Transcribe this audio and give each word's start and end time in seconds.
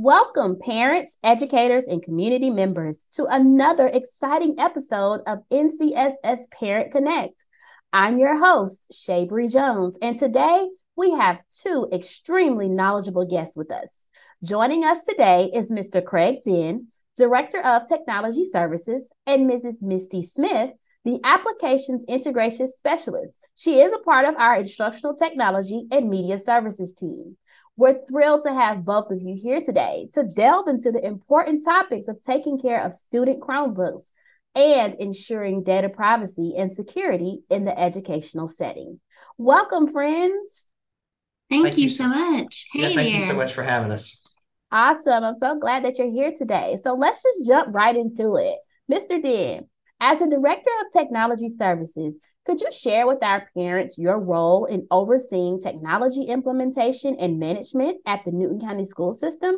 Welcome, 0.00 0.60
parents, 0.64 1.18
educators, 1.24 1.88
and 1.88 2.00
community 2.00 2.50
members, 2.50 3.04
to 3.14 3.24
another 3.24 3.88
exciting 3.88 4.54
episode 4.56 5.22
of 5.26 5.40
NCSS 5.50 6.48
Parent 6.52 6.92
Connect. 6.92 7.44
I'm 7.92 8.16
your 8.16 8.38
host, 8.38 8.86
Shabri 8.92 9.52
Jones, 9.52 9.98
and 10.00 10.16
today 10.16 10.68
we 10.94 11.10
have 11.10 11.40
two 11.50 11.88
extremely 11.92 12.68
knowledgeable 12.68 13.24
guests 13.24 13.56
with 13.56 13.72
us. 13.72 14.06
Joining 14.44 14.84
us 14.84 15.02
today 15.02 15.50
is 15.52 15.72
Mr. 15.72 16.04
Craig 16.04 16.44
Dinn, 16.44 16.86
Director 17.16 17.60
of 17.60 17.88
Technology 17.88 18.44
Services, 18.44 19.10
and 19.26 19.50
Mrs. 19.50 19.82
Misty 19.82 20.22
Smith, 20.22 20.70
the 21.04 21.18
Applications 21.24 22.04
Integration 22.08 22.68
Specialist. 22.68 23.40
She 23.56 23.80
is 23.80 23.92
a 23.92 24.04
part 24.04 24.28
of 24.28 24.36
our 24.36 24.58
Instructional 24.60 25.16
Technology 25.16 25.88
and 25.90 26.08
Media 26.08 26.38
Services 26.38 26.94
team. 26.94 27.36
We're 27.78 28.04
thrilled 28.08 28.42
to 28.42 28.52
have 28.52 28.84
both 28.84 29.12
of 29.12 29.22
you 29.22 29.38
here 29.40 29.60
today 29.60 30.08
to 30.14 30.24
delve 30.24 30.66
into 30.66 30.90
the 30.90 31.06
important 31.06 31.64
topics 31.64 32.08
of 32.08 32.20
taking 32.20 32.60
care 32.60 32.84
of 32.84 32.92
student 32.92 33.40
Chromebooks 33.40 34.10
and 34.56 34.96
ensuring 34.96 35.62
data 35.62 35.88
privacy 35.88 36.54
and 36.58 36.72
security 36.72 37.38
in 37.48 37.64
the 37.64 37.78
educational 37.78 38.48
setting. 38.48 38.98
Welcome, 39.36 39.92
friends. 39.92 40.66
Thank, 41.48 41.66
thank 41.66 41.78
you, 41.78 41.84
you, 41.84 41.90
so 41.90 42.08
much. 42.08 42.66
Hey 42.72 42.80
yeah, 42.80 42.86
thank 42.88 42.96
there. 42.96 43.06
you 43.10 43.20
so 43.20 43.36
much 43.36 43.52
for 43.52 43.62
having 43.62 43.92
us. 43.92 44.26
Awesome. 44.72 45.22
I'm 45.22 45.36
so 45.36 45.56
glad 45.56 45.84
that 45.84 45.98
you're 45.98 46.10
here 46.10 46.32
today. 46.36 46.78
So 46.82 46.94
let's 46.94 47.22
just 47.22 47.48
jump 47.48 47.72
right 47.72 47.94
into 47.94 48.34
it. 48.34 48.58
Mr. 48.90 49.22
Dinn, 49.22 49.68
as 50.00 50.20
a 50.20 50.28
director 50.28 50.70
of 50.80 50.92
technology 50.92 51.48
services, 51.48 52.18
could 52.46 52.60
you 52.60 52.70
share 52.72 53.06
with 53.06 53.22
our 53.22 53.48
parents 53.56 53.98
your 53.98 54.18
role 54.18 54.64
in 54.64 54.86
overseeing 54.90 55.60
technology 55.60 56.24
implementation 56.24 57.16
and 57.18 57.38
management 57.38 57.98
at 58.06 58.24
the 58.24 58.32
Newton 58.32 58.60
County 58.60 58.84
School 58.84 59.12
System? 59.12 59.56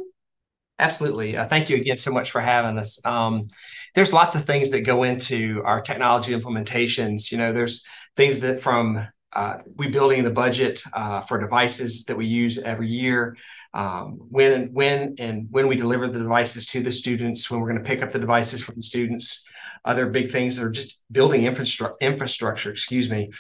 Absolutely. 0.79 1.37
Uh, 1.37 1.47
thank 1.47 1.69
you 1.69 1.77
again 1.77 1.99
so 1.99 2.11
much 2.11 2.31
for 2.31 2.41
having 2.41 2.79
us. 2.79 3.05
Um, 3.05 3.49
there's 3.95 4.15
lots 4.15 4.35
of 4.35 4.45
things 4.45 4.71
that 4.71 4.81
go 4.81 5.03
into 5.03 5.63
our 5.65 5.81
technology 5.81 6.33
implementations. 6.33 7.31
You 7.31 7.37
know, 7.37 7.53
there's 7.53 7.85
things 8.17 8.41
that 8.41 8.61
from 8.61 9.07
uh, 9.33 9.59
we 9.77 9.89
building 9.89 10.25
the 10.25 10.31
budget 10.31 10.83
uh, 10.93 11.21
for 11.21 11.39
devices 11.39 12.07
that 12.07 12.17
we 12.17 12.27
use 12.27 12.59
every 12.59 12.89
year, 12.89 13.37
um, 13.75 14.19
when 14.29 14.73
when 14.73 15.15
and 15.19 15.47
when 15.51 15.69
we 15.69 15.77
deliver 15.77 16.09
the 16.09 16.19
devices 16.19 16.67
to 16.67 16.83
the 16.83 16.91
students, 16.91 17.49
when 17.49 17.61
we're 17.61 17.69
going 17.69 17.83
to 17.83 17.89
pick 17.89 18.03
up 18.03 18.11
the 18.11 18.19
devices 18.19 18.63
from 18.63 18.75
the 18.75 18.83
students, 18.83 19.47
other 19.85 20.07
big 20.07 20.31
things 20.31 20.57
that 20.57 20.65
are 20.65 20.71
just 20.71 21.05
building 21.11 21.45
infrastructure, 21.45 21.97
infrastructure, 22.01 22.71
excuse 22.71 23.11
me, 23.11 23.31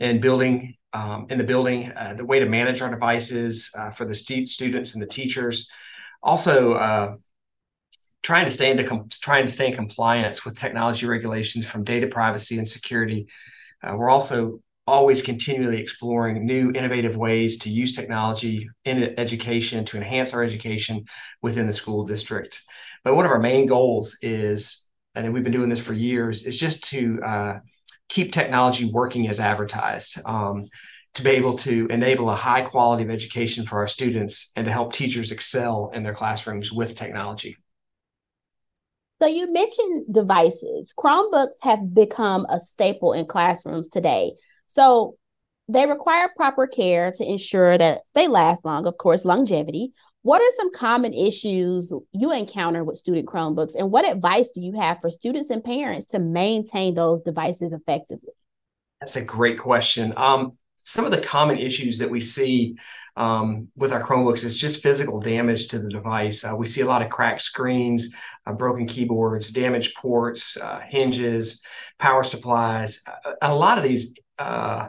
and 0.00 0.20
building 0.20 0.74
um, 0.92 1.26
in 1.30 1.38
the 1.38 1.44
building, 1.44 1.92
uh, 1.96 2.14
the 2.14 2.24
way 2.24 2.40
to 2.40 2.46
manage 2.46 2.80
our 2.80 2.90
devices 2.90 3.70
uh, 3.76 3.90
for 3.90 4.04
the 4.04 4.14
stu- 4.14 4.46
students 4.46 4.94
and 4.94 5.02
the 5.02 5.06
teachers. 5.06 5.70
Also, 6.22 6.74
uh, 6.74 7.14
trying 8.22 8.44
to 8.44 8.50
stay 8.50 8.70
into 8.70 8.84
com- 8.84 9.08
trying 9.10 9.44
to 9.44 9.50
stay 9.50 9.68
in 9.68 9.74
compliance 9.74 10.44
with 10.44 10.58
technology 10.58 11.06
regulations 11.06 11.64
from 11.64 11.84
data 11.84 12.06
privacy 12.06 12.58
and 12.58 12.68
security. 12.68 13.28
Uh, 13.82 13.94
we're 13.96 14.10
also 14.10 14.60
always 14.86 15.22
continually 15.22 15.80
exploring 15.80 16.44
new 16.44 16.72
innovative 16.72 17.16
ways 17.16 17.58
to 17.58 17.70
use 17.70 17.92
technology 17.92 18.68
in 18.84 19.14
education 19.18 19.84
to 19.84 19.96
enhance 19.96 20.34
our 20.34 20.42
education 20.42 21.04
within 21.40 21.66
the 21.66 21.72
school 21.72 22.04
district. 22.04 22.62
But 23.04 23.14
one 23.14 23.24
of 23.24 23.30
our 23.30 23.38
main 23.38 23.66
goals 23.66 24.18
is 24.20 24.89
and 25.14 25.32
we've 25.32 25.42
been 25.42 25.52
doing 25.52 25.68
this 25.68 25.80
for 25.80 25.92
years, 25.92 26.46
is 26.46 26.58
just 26.58 26.84
to 26.90 27.20
uh, 27.22 27.58
keep 28.08 28.32
technology 28.32 28.90
working 28.90 29.28
as 29.28 29.40
advertised. 29.40 30.18
Um, 30.24 30.64
to 31.14 31.24
be 31.24 31.30
able 31.30 31.56
to 31.56 31.86
enable 31.90 32.30
a 32.30 32.36
high 32.36 32.62
quality 32.62 33.02
of 33.02 33.10
education 33.10 33.64
for 33.66 33.80
our 33.80 33.88
students 33.88 34.52
and 34.54 34.66
to 34.66 34.72
help 34.72 34.92
teachers 34.92 35.32
excel 35.32 35.90
in 35.92 36.02
their 36.02 36.14
classrooms 36.14 36.72
with 36.72 36.96
technology. 36.96 37.56
So, 39.20 39.28
you 39.28 39.52
mentioned 39.52 40.06
devices. 40.14 40.94
Chromebooks 40.98 41.58
have 41.62 41.92
become 41.92 42.46
a 42.48 42.58
staple 42.58 43.12
in 43.12 43.26
classrooms 43.26 43.90
today. 43.90 44.32
So, 44.66 45.16
they 45.68 45.86
require 45.86 46.30
proper 46.34 46.66
care 46.66 47.12
to 47.12 47.24
ensure 47.24 47.76
that 47.76 48.02
they 48.14 48.28
last 48.28 48.64
long, 48.64 48.86
of 48.86 48.96
course, 48.96 49.24
longevity, 49.24 49.92
what 50.22 50.42
are 50.42 50.50
some 50.56 50.72
common 50.72 51.14
issues 51.14 51.92
you 52.12 52.32
encounter 52.32 52.84
with 52.84 52.98
student 52.98 53.26
Chromebooks, 53.26 53.74
and 53.74 53.90
what 53.90 54.08
advice 54.08 54.50
do 54.50 54.60
you 54.60 54.78
have 54.78 54.98
for 55.00 55.10
students 55.10 55.50
and 55.50 55.64
parents 55.64 56.06
to 56.08 56.18
maintain 56.18 56.94
those 56.94 57.22
devices 57.22 57.72
effectively? 57.72 58.32
That's 59.00 59.16
a 59.16 59.24
great 59.24 59.58
question. 59.58 60.12
Um, 60.16 60.58
some 60.82 61.04
of 61.04 61.10
the 61.10 61.20
common 61.20 61.58
issues 61.58 61.98
that 61.98 62.10
we 62.10 62.20
see 62.20 62.76
um, 63.16 63.68
with 63.76 63.92
our 63.92 64.02
Chromebooks 64.02 64.44
is 64.44 64.58
just 64.58 64.82
physical 64.82 65.20
damage 65.20 65.68
to 65.68 65.78
the 65.78 65.88
device. 65.88 66.44
Uh, 66.44 66.56
we 66.56 66.66
see 66.66 66.80
a 66.80 66.86
lot 66.86 67.02
of 67.02 67.10
cracked 67.10 67.42
screens, 67.42 68.14
uh, 68.46 68.52
broken 68.52 68.86
keyboards, 68.86 69.50
damaged 69.50 69.94
ports, 69.94 70.56
uh, 70.56 70.80
hinges, 70.86 71.64
power 71.98 72.22
supplies. 72.22 73.02
Uh, 73.06 73.32
a 73.42 73.54
lot 73.54 73.78
of 73.78 73.84
these 73.84 74.16
uh, 74.38 74.88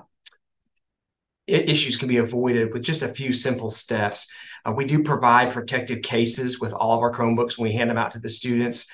issues 1.48 1.98
can 1.98 2.08
be 2.08 2.18
avoided 2.18 2.74
with 2.74 2.84
just 2.84 3.04
a 3.04 3.08
few 3.08 3.32
simple 3.32 3.70
steps. 3.70 4.32
Uh, 4.66 4.72
we 4.72 4.86
do 4.86 5.04
provide 5.04 5.52
protective 5.52 6.02
cases 6.02 6.60
with 6.60 6.74
all 6.74 6.96
of 6.96 7.02
our 7.02 7.14
Chromebooks 7.14 7.58
when 7.58 7.70
we 7.70 7.76
hand 7.76 7.90
them 7.90 7.98
out 7.98 8.12
to 8.12 8.20
the 8.20 8.30
students. 8.30 8.90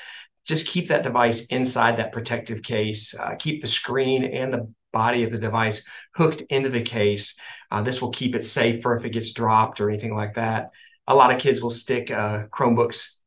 Just 0.45 0.67
keep 0.67 0.87
that 0.87 1.03
device 1.03 1.47
inside 1.47 1.97
that 1.97 2.13
protective 2.13 2.63
case. 2.63 3.13
Uh, 3.17 3.35
keep 3.35 3.61
the 3.61 3.67
screen 3.67 4.23
and 4.23 4.53
the 4.53 4.71
body 4.93 5.23
of 5.23 5.31
the 5.31 5.37
device 5.37 5.85
hooked 6.15 6.41
into 6.49 6.69
the 6.69 6.81
case. 6.81 7.37
Uh, 7.69 7.81
this 7.81 8.01
will 8.01 8.11
keep 8.11 8.33
it 8.35 8.43
safer 8.43 8.95
if 8.95 9.03
it 9.03 9.11
gets 9.11 9.33
dropped 9.33 9.81
or 9.81 9.89
anything 9.89 10.15
like 10.15 10.35
that. 10.35 10.71
A 11.07 11.15
lot 11.15 11.33
of 11.33 11.39
kids 11.39 11.61
will 11.61 11.69
stick 11.69 12.09
uh, 12.09 12.45
Chromebooks 12.47 13.17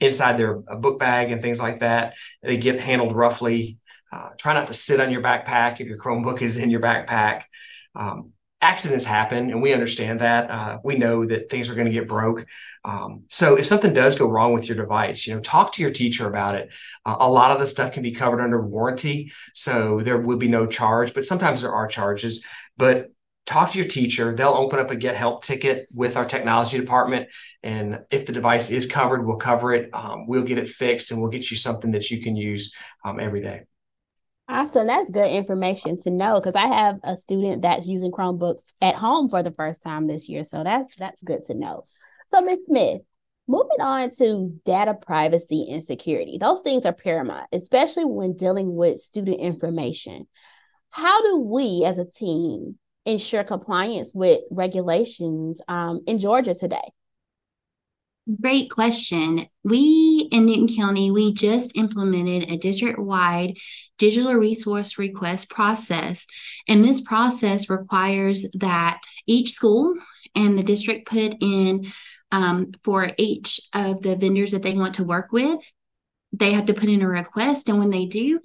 inside 0.00 0.36
their 0.36 0.58
uh, 0.68 0.76
book 0.76 0.98
bag 0.98 1.30
and 1.30 1.40
things 1.40 1.60
like 1.60 1.80
that. 1.80 2.14
They 2.42 2.56
get 2.56 2.80
handled 2.80 3.14
roughly. 3.14 3.78
Uh, 4.12 4.30
try 4.36 4.52
not 4.52 4.66
to 4.66 4.74
sit 4.74 5.00
on 5.00 5.10
your 5.10 5.22
backpack 5.22 5.80
if 5.80 5.86
your 5.86 5.96
Chromebook 5.96 6.42
is 6.42 6.58
in 6.58 6.70
your 6.70 6.80
backpack. 6.80 7.44
Um, 7.94 8.32
accidents 8.62 9.04
happen 9.04 9.50
and 9.50 9.60
we 9.60 9.74
understand 9.74 10.20
that 10.20 10.48
uh, 10.48 10.78
we 10.84 10.96
know 10.96 11.26
that 11.26 11.50
things 11.50 11.68
are 11.68 11.74
going 11.74 11.88
to 11.88 11.92
get 11.92 12.06
broke. 12.06 12.46
Um, 12.84 13.24
so 13.28 13.56
if 13.58 13.66
something 13.66 13.92
does 13.92 14.16
go 14.16 14.28
wrong 14.28 14.54
with 14.54 14.68
your 14.68 14.76
device 14.76 15.26
you 15.26 15.34
know 15.34 15.40
talk 15.40 15.72
to 15.72 15.82
your 15.82 15.90
teacher 15.90 16.28
about 16.28 16.54
it. 16.54 16.72
Uh, 17.04 17.16
a 17.18 17.30
lot 17.30 17.50
of 17.50 17.58
the 17.58 17.66
stuff 17.66 17.92
can 17.92 18.04
be 18.04 18.12
covered 18.12 18.40
under 18.40 18.64
warranty 18.64 19.32
so 19.52 20.00
there 20.00 20.18
will 20.18 20.36
be 20.36 20.48
no 20.48 20.66
charge 20.66 21.12
but 21.12 21.24
sometimes 21.24 21.62
there 21.62 21.72
are 21.72 21.88
charges. 21.88 22.46
But 22.76 23.10
talk 23.46 23.72
to 23.72 23.78
your 23.78 23.88
teacher. 23.88 24.36
They'll 24.36 24.50
open 24.50 24.78
up 24.78 24.92
a 24.92 24.96
get 24.96 25.16
help 25.16 25.42
ticket 25.42 25.88
with 25.92 26.16
our 26.16 26.24
technology 26.24 26.78
department 26.78 27.30
and 27.64 28.02
if 28.12 28.26
the 28.26 28.32
device 28.32 28.70
is 28.70 28.86
covered 28.86 29.26
we'll 29.26 29.38
cover 29.38 29.74
it. 29.74 29.90
Um, 29.92 30.28
we'll 30.28 30.44
get 30.44 30.58
it 30.58 30.68
fixed 30.68 31.10
and 31.10 31.20
we'll 31.20 31.30
get 31.30 31.50
you 31.50 31.56
something 31.56 31.90
that 31.90 32.12
you 32.12 32.22
can 32.22 32.36
use 32.36 32.72
um, 33.04 33.18
every 33.18 33.42
day 33.42 33.62
Awesome. 34.48 34.86
That's 34.86 35.10
good 35.10 35.30
information 35.30 35.96
to 36.02 36.10
know 36.10 36.38
because 36.38 36.56
I 36.56 36.66
have 36.66 36.98
a 37.04 37.16
student 37.16 37.62
that's 37.62 37.86
using 37.86 38.10
Chromebooks 38.10 38.74
at 38.80 38.96
home 38.96 39.28
for 39.28 39.42
the 39.42 39.52
first 39.52 39.82
time 39.82 40.06
this 40.06 40.28
year. 40.28 40.44
So 40.44 40.62
that's 40.64 40.96
that's 40.96 41.22
good 41.22 41.44
to 41.44 41.54
know. 41.54 41.84
So 42.28 42.40
Ms. 42.42 42.58
Smith, 42.66 43.02
moving 43.46 43.80
on 43.80 44.10
to 44.18 44.60
data 44.64 44.94
privacy 44.94 45.68
and 45.70 45.82
security. 45.82 46.38
Those 46.38 46.60
things 46.60 46.84
are 46.84 46.92
paramount, 46.92 47.46
especially 47.52 48.04
when 48.04 48.36
dealing 48.36 48.74
with 48.74 48.98
student 48.98 49.40
information. 49.40 50.26
How 50.90 51.22
do 51.22 51.38
we 51.38 51.84
as 51.86 51.98
a 51.98 52.04
team 52.04 52.78
ensure 53.06 53.44
compliance 53.44 54.12
with 54.14 54.40
regulations 54.50 55.60
um, 55.68 56.02
in 56.06 56.18
Georgia 56.18 56.54
today? 56.54 56.92
Great 58.40 58.70
question. 58.70 59.46
We 59.64 60.28
in 60.30 60.46
Newton 60.46 60.76
County, 60.76 61.10
we 61.10 61.34
just 61.34 61.76
implemented 61.76 62.50
a 62.50 62.56
district 62.56 62.98
wide 62.98 63.56
digital 64.02 64.34
resource 64.34 64.98
request 64.98 65.48
process. 65.48 66.26
And 66.66 66.84
this 66.84 67.00
process 67.00 67.70
requires 67.70 68.44
that 68.54 69.00
each 69.28 69.52
school 69.52 69.94
and 70.34 70.58
the 70.58 70.64
district 70.64 71.06
put 71.06 71.36
in 71.40 71.86
um, 72.32 72.72
for 72.82 73.10
each 73.16 73.60
of 73.72 74.02
the 74.02 74.16
vendors 74.16 74.50
that 74.50 74.64
they 74.64 74.74
want 74.74 74.96
to 74.96 75.04
work 75.04 75.30
with, 75.30 75.60
they 76.32 76.50
have 76.52 76.66
to 76.66 76.74
put 76.74 76.88
in 76.88 77.02
a 77.02 77.06
request. 77.06 77.68
And 77.68 77.78
when 77.78 77.90
they 77.90 78.06
do, 78.06 78.40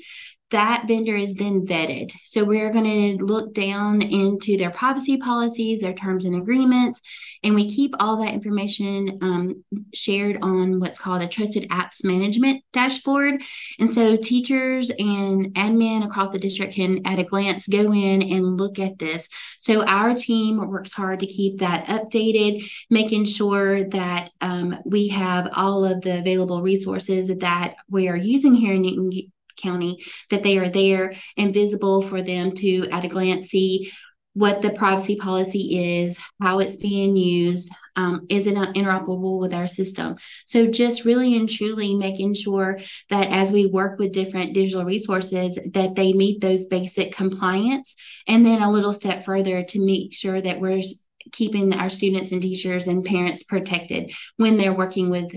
that 0.51 0.85
vendor 0.87 1.15
is 1.15 1.35
then 1.35 1.65
vetted. 1.65 2.11
So 2.23 2.45
we're 2.45 2.71
going 2.71 3.17
to 3.17 3.23
look 3.23 3.53
down 3.53 4.01
into 4.01 4.57
their 4.57 4.71
privacy 4.71 5.17
policies, 5.17 5.81
their 5.81 5.93
terms 5.93 6.25
and 6.25 6.35
agreements, 6.35 7.01
and 7.43 7.53
we 7.53 7.69
keep 7.69 7.93
all 7.99 8.17
that 8.23 8.33
information 8.33 9.19
um, 9.21 9.63
shared 9.93 10.39
on 10.41 10.79
what's 10.79 10.99
called 10.99 11.21
a 11.21 11.27
trusted 11.27 11.69
apps 11.69 12.03
management 12.03 12.63
dashboard. 12.73 13.41
And 13.79 13.93
so 13.93 14.15
teachers 14.15 14.89
and 14.89 15.53
admin 15.53 16.05
across 16.05 16.31
the 16.31 16.39
district 16.39 16.75
can, 16.75 17.05
at 17.05 17.19
a 17.19 17.23
glance, 17.23 17.67
go 17.67 17.93
in 17.93 18.21
and 18.21 18.57
look 18.57 18.79
at 18.79 18.99
this. 18.99 19.27
So 19.59 19.83
our 19.83 20.15
team 20.15 20.65
works 20.67 20.93
hard 20.93 21.19
to 21.19 21.27
keep 21.27 21.59
that 21.59 21.85
updated, 21.85 22.69
making 22.89 23.25
sure 23.25 23.83
that 23.83 24.31
um, 24.41 24.77
we 24.85 25.09
have 25.09 25.49
all 25.53 25.85
of 25.85 26.01
the 26.01 26.19
available 26.19 26.61
resources 26.61 27.27
that 27.27 27.75
we 27.89 28.07
are 28.07 28.17
using 28.17 28.55
here 28.55 28.73
in 28.73 28.81
Newton 28.81 29.11
County, 29.57 30.03
that 30.29 30.43
they 30.43 30.57
are 30.57 30.69
there 30.69 31.15
and 31.37 31.53
visible 31.53 32.01
for 32.01 32.21
them 32.21 32.51
to, 32.53 32.87
at 32.89 33.05
a 33.05 33.09
glance, 33.09 33.47
see 33.47 33.91
what 34.33 34.61
the 34.61 34.69
privacy 34.69 35.15
policy 35.15 36.03
is, 36.03 36.19
how 36.39 36.59
it's 36.59 36.75
being 36.75 37.17
used, 37.17 37.71
um, 37.95 38.27
is 38.29 38.45
it 38.45 38.53
interoperable 38.53 39.39
with 39.39 39.51
our 39.51 39.67
system? 39.67 40.15
So 40.45 40.67
just 40.67 41.05
really 41.05 41.35
and 41.35 41.49
truly 41.49 41.95
making 41.95 42.35
sure 42.35 42.79
that 43.09 43.29
as 43.29 43.51
we 43.51 43.65
work 43.65 43.97
with 43.97 44.13
different 44.13 44.53
digital 44.53 44.85
resources, 44.85 45.57
that 45.73 45.95
they 45.95 46.13
meet 46.13 46.39
those 46.39 46.65
basic 46.65 47.11
compliance, 47.11 47.95
and 48.27 48.45
then 48.45 48.61
a 48.61 48.71
little 48.71 48.93
step 48.93 49.25
further 49.25 49.63
to 49.63 49.83
make 49.83 50.13
sure 50.13 50.39
that 50.39 50.61
we're 50.61 50.83
keeping 51.31 51.73
our 51.73 51.89
students 51.89 52.31
and 52.31 52.43
teachers 52.43 52.87
and 52.87 53.03
parents 53.03 53.41
protected 53.41 54.13
when 54.37 54.57
they're 54.57 54.77
working 54.77 55.09
with 55.09 55.33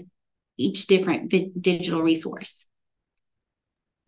each 0.59 0.87
different 0.87 1.31
digital 1.31 2.03
resource. 2.03 2.67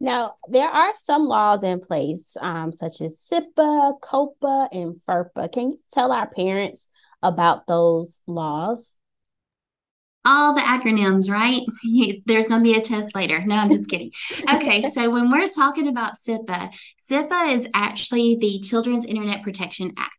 Now, 0.03 0.35
there 0.49 0.69
are 0.69 0.93
some 0.95 1.27
laws 1.27 1.63
in 1.63 1.79
place, 1.79 2.37
um, 2.41 2.73
such 2.73 3.01
as 3.01 3.25
CIPA, 3.33 4.01
COPPA, 4.01 4.69
and 4.73 4.97
FERPA. 4.97 5.53
Can 5.53 5.71
you 5.71 5.81
tell 5.93 6.11
our 6.11 6.29
parents 6.29 6.89
about 7.23 7.69
those 7.69 8.21
laws? 8.27 8.97
All 10.25 10.55
the 10.55 10.61
acronyms, 10.61 11.31
right? 11.31 11.63
There's 12.27 12.47
going 12.47 12.61
to 12.61 12.65
be 12.65 12.75
a 12.75 12.83
test 12.83 13.15
later. 13.15 13.45
No, 13.47 13.55
I'm 13.55 13.71
just 13.71 13.89
kidding. 13.89 14.11
Okay, 14.53 14.89
so 14.93 15.09
when 15.09 15.31
we're 15.31 15.49
talking 15.49 15.87
about 15.87 16.21
CIPA, 16.21 16.73
CIPA 17.09 17.61
is 17.61 17.69
actually 17.73 18.35
the 18.41 18.59
Children's 18.59 19.07
Internet 19.07 19.45
Protection 19.45 19.93
Act 19.97 20.17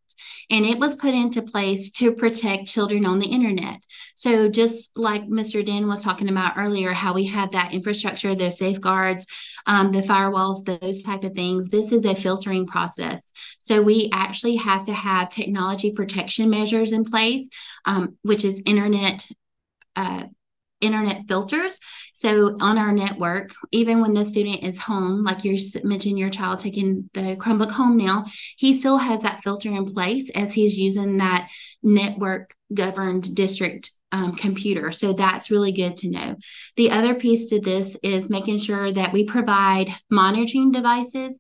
and 0.49 0.65
it 0.65 0.79
was 0.79 0.95
put 0.95 1.13
into 1.13 1.41
place 1.41 1.91
to 1.91 2.13
protect 2.13 2.67
children 2.67 3.05
on 3.05 3.19
the 3.19 3.27
internet. 3.27 3.81
So 4.15 4.49
just 4.49 4.97
like 4.97 5.23
Mr. 5.23 5.65
Dinn 5.65 5.87
was 5.87 6.03
talking 6.03 6.29
about 6.29 6.53
earlier, 6.57 6.93
how 6.93 7.13
we 7.13 7.25
have 7.25 7.51
that 7.51 7.73
infrastructure, 7.73 8.35
those 8.35 8.57
safeguards, 8.57 9.27
um, 9.65 9.91
the 9.91 10.01
firewalls, 10.01 10.65
those 10.65 11.03
type 11.03 11.23
of 11.23 11.33
things. 11.33 11.69
This 11.69 11.91
is 11.91 12.05
a 12.05 12.15
filtering 12.15 12.67
process. 12.67 13.31
So 13.59 13.81
we 13.81 14.09
actually 14.13 14.57
have 14.57 14.85
to 14.85 14.93
have 14.93 15.29
technology 15.29 15.91
protection 15.91 16.49
measures 16.49 16.91
in 16.91 17.05
place, 17.05 17.47
um, 17.85 18.17
which 18.21 18.43
is 18.45 18.61
internet. 18.65 19.27
Uh, 19.95 20.23
internet 20.83 21.23
filters. 21.27 21.79
So 22.13 22.57
on 22.59 22.77
our 22.77 22.91
network, 22.91 23.53
even 23.71 24.01
when 24.01 24.13
the 24.13 24.25
student 24.25 24.63
is 24.63 24.79
home, 24.79 25.23
like 25.23 25.43
you 25.43 25.57
mentioned 25.83 26.19
your 26.19 26.29
child 26.29 26.59
taking 26.59 27.09
the 27.13 27.37
Chromebook 27.37 27.71
home 27.71 27.97
now, 27.97 28.25
he 28.57 28.77
still 28.77 28.97
has 28.97 29.23
that 29.23 29.43
filter 29.43 29.69
in 29.69 29.93
place 29.93 30.29
as 30.35 30.53
he's 30.53 30.77
using 30.77 31.17
that 31.17 31.49
network 31.81 32.53
governed 32.73 33.33
district 33.35 33.91
um, 34.11 34.35
computer. 34.35 34.91
So 34.91 35.13
that's 35.13 35.49
really 35.49 35.71
good 35.71 35.97
to 35.97 36.09
know. 36.09 36.35
The 36.75 36.91
other 36.91 37.15
piece 37.15 37.49
to 37.49 37.59
this 37.59 37.97
is 38.03 38.29
making 38.29 38.59
sure 38.59 38.91
that 38.91 39.11
we 39.11 39.25
provide 39.25 39.89
monitoring 40.09 40.71
devices 40.71 41.39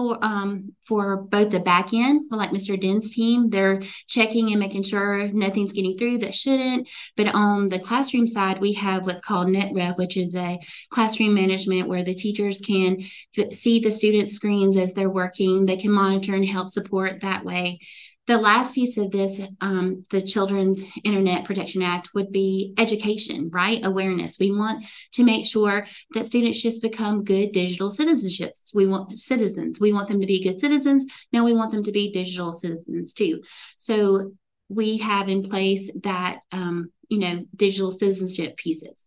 for 0.00 0.24
um 0.24 0.72
for 0.82 1.16
both 1.16 1.50
the 1.50 1.60
back 1.60 1.92
end, 1.92 2.26
like 2.30 2.50
Mr. 2.50 2.80
Dinn's 2.80 3.10
team, 3.12 3.50
they're 3.50 3.82
checking 4.08 4.50
and 4.50 4.58
making 4.58 4.82
sure 4.82 5.28
nothing's 5.28 5.72
getting 5.72 5.96
through 5.96 6.18
that 6.18 6.34
shouldn't. 6.34 6.88
But 7.16 7.34
on 7.34 7.68
the 7.68 7.78
classroom 7.78 8.26
side, 8.26 8.60
we 8.60 8.72
have 8.74 9.04
what's 9.04 9.22
called 9.22 9.48
NetRef, 9.48 9.96
which 9.98 10.16
is 10.16 10.34
a 10.34 10.58
classroom 10.90 11.34
management 11.34 11.88
where 11.88 12.02
the 12.02 12.14
teachers 12.14 12.60
can 12.60 12.98
f- 13.36 13.52
see 13.52 13.80
the 13.80 13.92
student 13.92 14.28
screens 14.28 14.76
as 14.76 14.92
they're 14.94 15.10
working. 15.10 15.66
They 15.66 15.76
can 15.76 15.92
monitor 15.92 16.34
and 16.34 16.46
help 16.46 16.70
support 16.70 17.20
that 17.20 17.44
way 17.44 17.80
the 18.30 18.38
last 18.38 18.76
piece 18.76 18.96
of 18.96 19.10
this, 19.10 19.40
um, 19.60 20.06
the 20.10 20.22
Children's 20.22 20.84
Internet 21.02 21.44
Protection 21.44 21.82
Act, 21.82 22.10
would 22.14 22.30
be 22.30 22.72
education, 22.78 23.50
right? 23.52 23.84
Awareness. 23.84 24.38
We 24.38 24.52
want 24.52 24.84
to 25.14 25.24
make 25.24 25.44
sure 25.44 25.84
that 26.14 26.26
students 26.26 26.62
just 26.62 26.80
become 26.80 27.24
good 27.24 27.50
digital 27.50 27.90
citizenships. 27.90 28.72
We 28.72 28.86
want 28.86 29.18
citizens. 29.18 29.80
We 29.80 29.92
want 29.92 30.08
them 30.08 30.20
to 30.20 30.28
be 30.28 30.44
good 30.44 30.60
citizens. 30.60 31.06
Now 31.32 31.44
we 31.44 31.54
want 31.54 31.72
them 31.72 31.82
to 31.82 31.90
be 31.90 32.12
digital 32.12 32.52
citizens 32.52 33.14
too. 33.14 33.42
So 33.76 34.30
we 34.68 34.98
have 34.98 35.28
in 35.28 35.50
place 35.50 35.90
that, 36.04 36.38
um, 36.52 36.92
you 37.08 37.18
know, 37.18 37.44
digital 37.56 37.90
citizenship 37.90 38.56
pieces. 38.56 39.04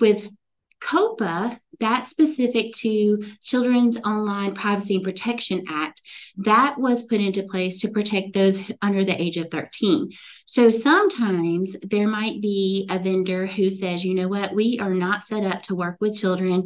With 0.00 0.30
COPPA, 0.82 1.58
that's 1.80 2.08
specific 2.08 2.72
to 2.72 3.24
Children's 3.42 3.98
Online 3.98 4.54
Privacy 4.54 4.96
and 4.96 5.04
Protection 5.04 5.64
Act, 5.68 6.02
that 6.36 6.78
was 6.78 7.04
put 7.04 7.20
into 7.20 7.42
place 7.44 7.80
to 7.80 7.88
protect 7.88 8.32
those 8.32 8.60
under 8.80 9.04
the 9.04 9.20
age 9.20 9.36
of 9.36 9.50
13. 9.50 10.10
So 10.46 10.70
sometimes 10.70 11.76
there 11.82 12.08
might 12.08 12.40
be 12.40 12.86
a 12.90 12.98
vendor 12.98 13.46
who 13.46 13.70
says, 13.70 14.04
you 14.04 14.14
know 14.14 14.28
what, 14.28 14.54
we 14.54 14.78
are 14.80 14.94
not 14.94 15.22
set 15.22 15.44
up 15.44 15.62
to 15.64 15.74
work 15.74 15.96
with 16.00 16.18
children 16.18 16.64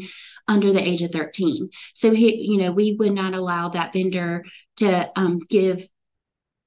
under 0.49 0.73
the 0.73 0.83
age 0.83 1.03
of 1.03 1.13
13. 1.13 1.71
So, 1.95 2.13
he, 2.13 2.37
you 2.37 2.59
know, 2.59 2.73
we 2.73 2.97
would 2.99 3.13
not 3.13 3.35
allow 3.35 3.71
that 3.71 3.93
vendor 3.93 4.45
to 4.79 5.11
um, 5.17 5.41
give 5.49 5.89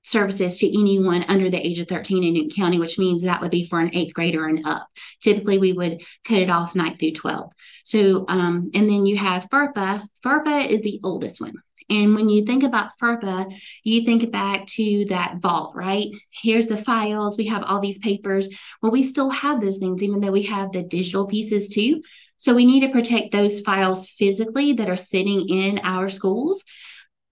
services 0.09 0.57
to 0.57 0.79
anyone 0.79 1.23
under 1.27 1.49
the 1.49 1.65
age 1.65 1.79
of 1.79 1.87
13 1.87 2.23
in 2.23 2.33
Newton 2.33 2.49
County, 2.49 2.79
which 2.79 2.97
means 2.97 3.21
that 3.21 3.41
would 3.41 3.51
be 3.51 3.67
for 3.67 3.79
an 3.79 3.91
eighth 3.93 4.13
grader 4.13 4.47
and 4.47 4.65
up. 4.65 4.87
Typically, 5.21 5.59
we 5.59 5.73
would 5.73 6.01
cut 6.25 6.39
it 6.39 6.49
off 6.49 6.73
9th 6.73 6.99
through 6.99 7.13
12. 7.13 7.51
So, 7.83 8.25
um, 8.27 8.71
and 8.73 8.89
then 8.89 9.05
you 9.05 9.17
have 9.17 9.49
FERPA. 9.49 10.07
FERPA 10.23 10.67
is 10.67 10.81
the 10.81 10.99
oldest 11.03 11.39
one. 11.39 11.53
And 11.89 12.13
when 12.13 12.29
you 12.29 12.45
think 12.45 12.63
about 12.63 12.91
FERPA, 13.01 13.51
you 13.83 14.05
think 14.05 14.31
back 14.31 14.67
to 14.67 15.05
that 15.05 15.37
vault, 15.37 15.75
right? 15.75 16.07
Here's 16.29 16.67
the 16.67 16.77
files. 16.77 17.37
We 17.37 17.47
have 17.47 17.63
all 17.63 17.79
these 17.79 17.97
papers. 17.97 18.49
Well, 18.81 18.91
we 18.91 19.03
still 19.03 19.31
have 19.31 19.59
those 19.59 19.79
things, 19.79 20.03
even 20.03 20.21
though 20.21 20.31
we 20.31 20.43
have 20.43 20.71
the 20.71 20.83
digital 20.83 21.25
pieces 21.25 21.69
too. 21.69 22.01
So 22.37 22.53
we 22.53 22.65
need 22.65 22.81
to 22.81 22.89
protect 22.89 23.31
those 23.31 23.59
files 23.59 24.07
physically 24.07 24.73
that 24.73 24.89
are 24.89 24.97
sitting 24.97 25.49
in 25.49 25.79
our 25.83 26.09
schools 26.09 26.63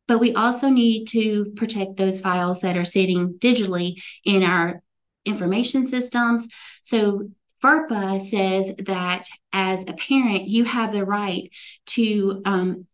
but 0.08 0.20
we 0.20 0.34
also 0.34 0.70
need 0.70 1.06
to 1.10 1.54
protect 1.56 1.98
those 1.98 2.22
files 2.22 2.62
that 2.62 2.78
are 2.78 2.86
sitting 2.86 3.34
digitally 3.40 4.02
in 4.24 4.44
our 4.44 4.82
information 5.26 5.88
systems. 5.88 6.48
So 6.82 7.30
FERPA 7.64 8.28
says 8.28 8.74
that 8.86 9.28
as 9.52 9.88
a 9.88 9.94
parent, 9.94 10.48
you 10.48 10.64
have 10.64 10.94
the 10.94 11.06
right 11.06 11.50
to 11.88 12.42
um, 12.46 12.88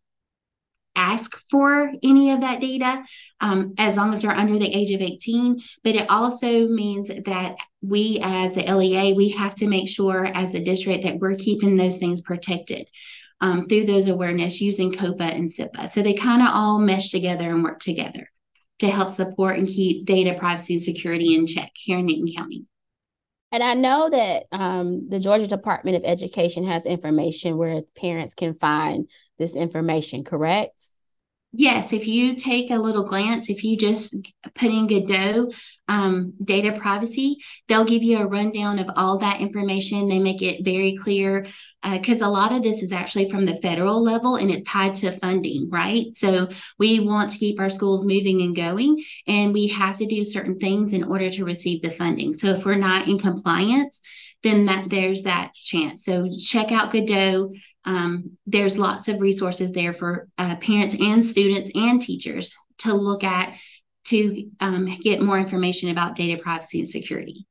ask 0.96 1.36
for 1.50 1.92
any 2.02 2.30
of 2.30 2.40
that 2.40 2.60
data 2.60 3.04
um, 3.40 3.74
as 3.78 3.96
long 3.96 4.14
as 4.14 4.22
they're 4.22 4.30
under 4.30 4.58
the 4.58 4.72
age 4.72 4.90
of 4.92 5.00
18. 5.00 5.60
But 5.82 5.96
it 5.96 6.10
also 6.10 6.68
means 6.68 7.08
that 7.08 7.56
we, 7.82 8.20
as 8.22 8.56
a 8.56 8.72
LEA, 8.72 9.12
we 9.12 9.30
have 9.30 9.54
to 9.56 9.68
make 9.68 9.88
sure 9.88 10.24
as 10.24 10.54
a 10.54 10.64
district 10.64 11.04
that 11.04 11.18
we're 11.18 11.36
keeping 11.36 11.76
those 11.76 11.98
things 11.98 12.20
protected 12.20 12.88
um, 13.44 13.68
through 13.68 13.84
those 13.84 14.08
awareness 14.08 14.62
using 14.62 14.90
COPPA 14.90 15.36
and 15.36 15.52
CIPA. 15.52 15.90
So 15.90 16.00
they 16.00 16.14
kind 16.14 16.40
of 16.40 16.48
all 16.50 16.78
mesh 16.78 17.10
together 17.10 17.50
and 17.50 17.62
work 17.62 17.78
together 17.78 18.30
to 18.78 18.90
help 18.90 19.10
support 19.10 19.58
and 19.58 19.68
keep 19.68 20.06
data 20.06 20.34
privacy 20.38 20.74
and 20.74 20.82
security 20.82 21.34
in 21.34 21.46
check 21.46 21.70
here 21.74 21.98
in 21.98 22.06
Newton 22.06 22.34
County. 22.34 22.64
And 23.52 23.62
I 23.62 23.74
know 23.74 24.08
that 24.08 24.44
um, 24.50 25.10
the 25.10 25.20
Georgia 25.20 25.46
Department 25.46 25.98
of 25.98 26.04
Education 26.06 26.64
has 26.64 26.86
information 26.86 27.58
where 27.58 27.82
parents 27.94 28.32
can 28.32 28.54
find 28.54 29.10
this 29.38 29.54
information, 29.54 30.24
correct? 30.24 30.80
Yes, 31.56 31.92
if 31.92 32.08
you 32.08 32.34
take 32.34 32.72
a 32.72 32.78
little 32.78 33.04
glance, 33.04 33.48
if 33.48 33.62
you 33.62 33.76
just 33.76 34.16
put 34.56 34.70
in 34.70 34.88
GaDOE 34.88 35.54
um, 35.86 36.32
data 36.42 36.76
privacy, 36.80 37.36
they'll 37.68 37.84
give 37.84 38.02
you 38.02 38.18
a 38.18 38.26
rundown 38.26 38.80
of 38.80 38.90
all 38.96 39.18
that 39.18 39.40
information. 39.40 40.08
They 40.08 40.18
make 40.18 40.42
it 40.42 40.64
very 40.64 40.98
clear 41.00 41.46
because 41.88 42.22
uh, 42.22 42.26
a 42.26 42.28
lot 42.28 42.52
of 42.52 42.64
this 42.64 42.82
is 42.82 42.90
actually 42.90 43.30
from 43.30 43.46
the 43.46 43.60
federal 43.60 44.02
level 44.02 44.34
and 44.34 44.50
it's 44.50 44.68
tied 44.68 44.96
to 44.96 45.16
funding, 45.20 45.70
right? 45.70 46.06
So 46.12 46.48
we 46.80 46.98
want 46.98 47.30
to 47.30 47.38
keep 47.38 47.60
our 47.60 47.70
schools 47.70 48.04
moving 48.04 48.42
and 48.42 48.56
going, 48.56 49.04
and 49.28 49.52
we 49.52 49.68
have 49.68 49.98
to 49.98 50.06
do 50.06 50.24
certain 50.24 50.58
things 50.58 50.92
in 50.92 51.04
order 51.04 51.30
to 51.30 51.44
receive 51.44 51.82
the 51.82 51.92
funding. 51.92 52.34
So 52.34 52.48
if 52.48 52.64
we're 52.64 52.74
not 52.74 53.06
in 53.06 53.18
compliance, 53.18 54.00
then 54.42 54.66
that 54.66 54.90
there's 54.90 55.22
that 55.22 55.54
chance. 55.54 56.04
So 56.04 56.28
check 56.36 56.72
out 56.72 56.92
GaDOE. 56.92 57.54
Um, 57.84 58.38
there's 58.46 58.78
lots 58.78 59.08
of 59.08 59.20
resources 59.20 59.72
there 59.72 59.94
for 59.94 60.28
uh, 60.38 60.56
parents 60.56 60.96
and 60.98 61.26
students 61.26 61.70
and 61.74 62.00
teachers 62.00 62.54
to 62.78 62.94
look 62.94 63.24
at 63.24 63.54
to 64.04 64.50
um, 64.60 64.86
get 65.02 65.22
more 65.22 65.38
information 65.38 65.90
about 65.90 66.16
data 66.16 66.42
privacy 66.42 66.80
and 66.80 66.88
security. 66.88 67.46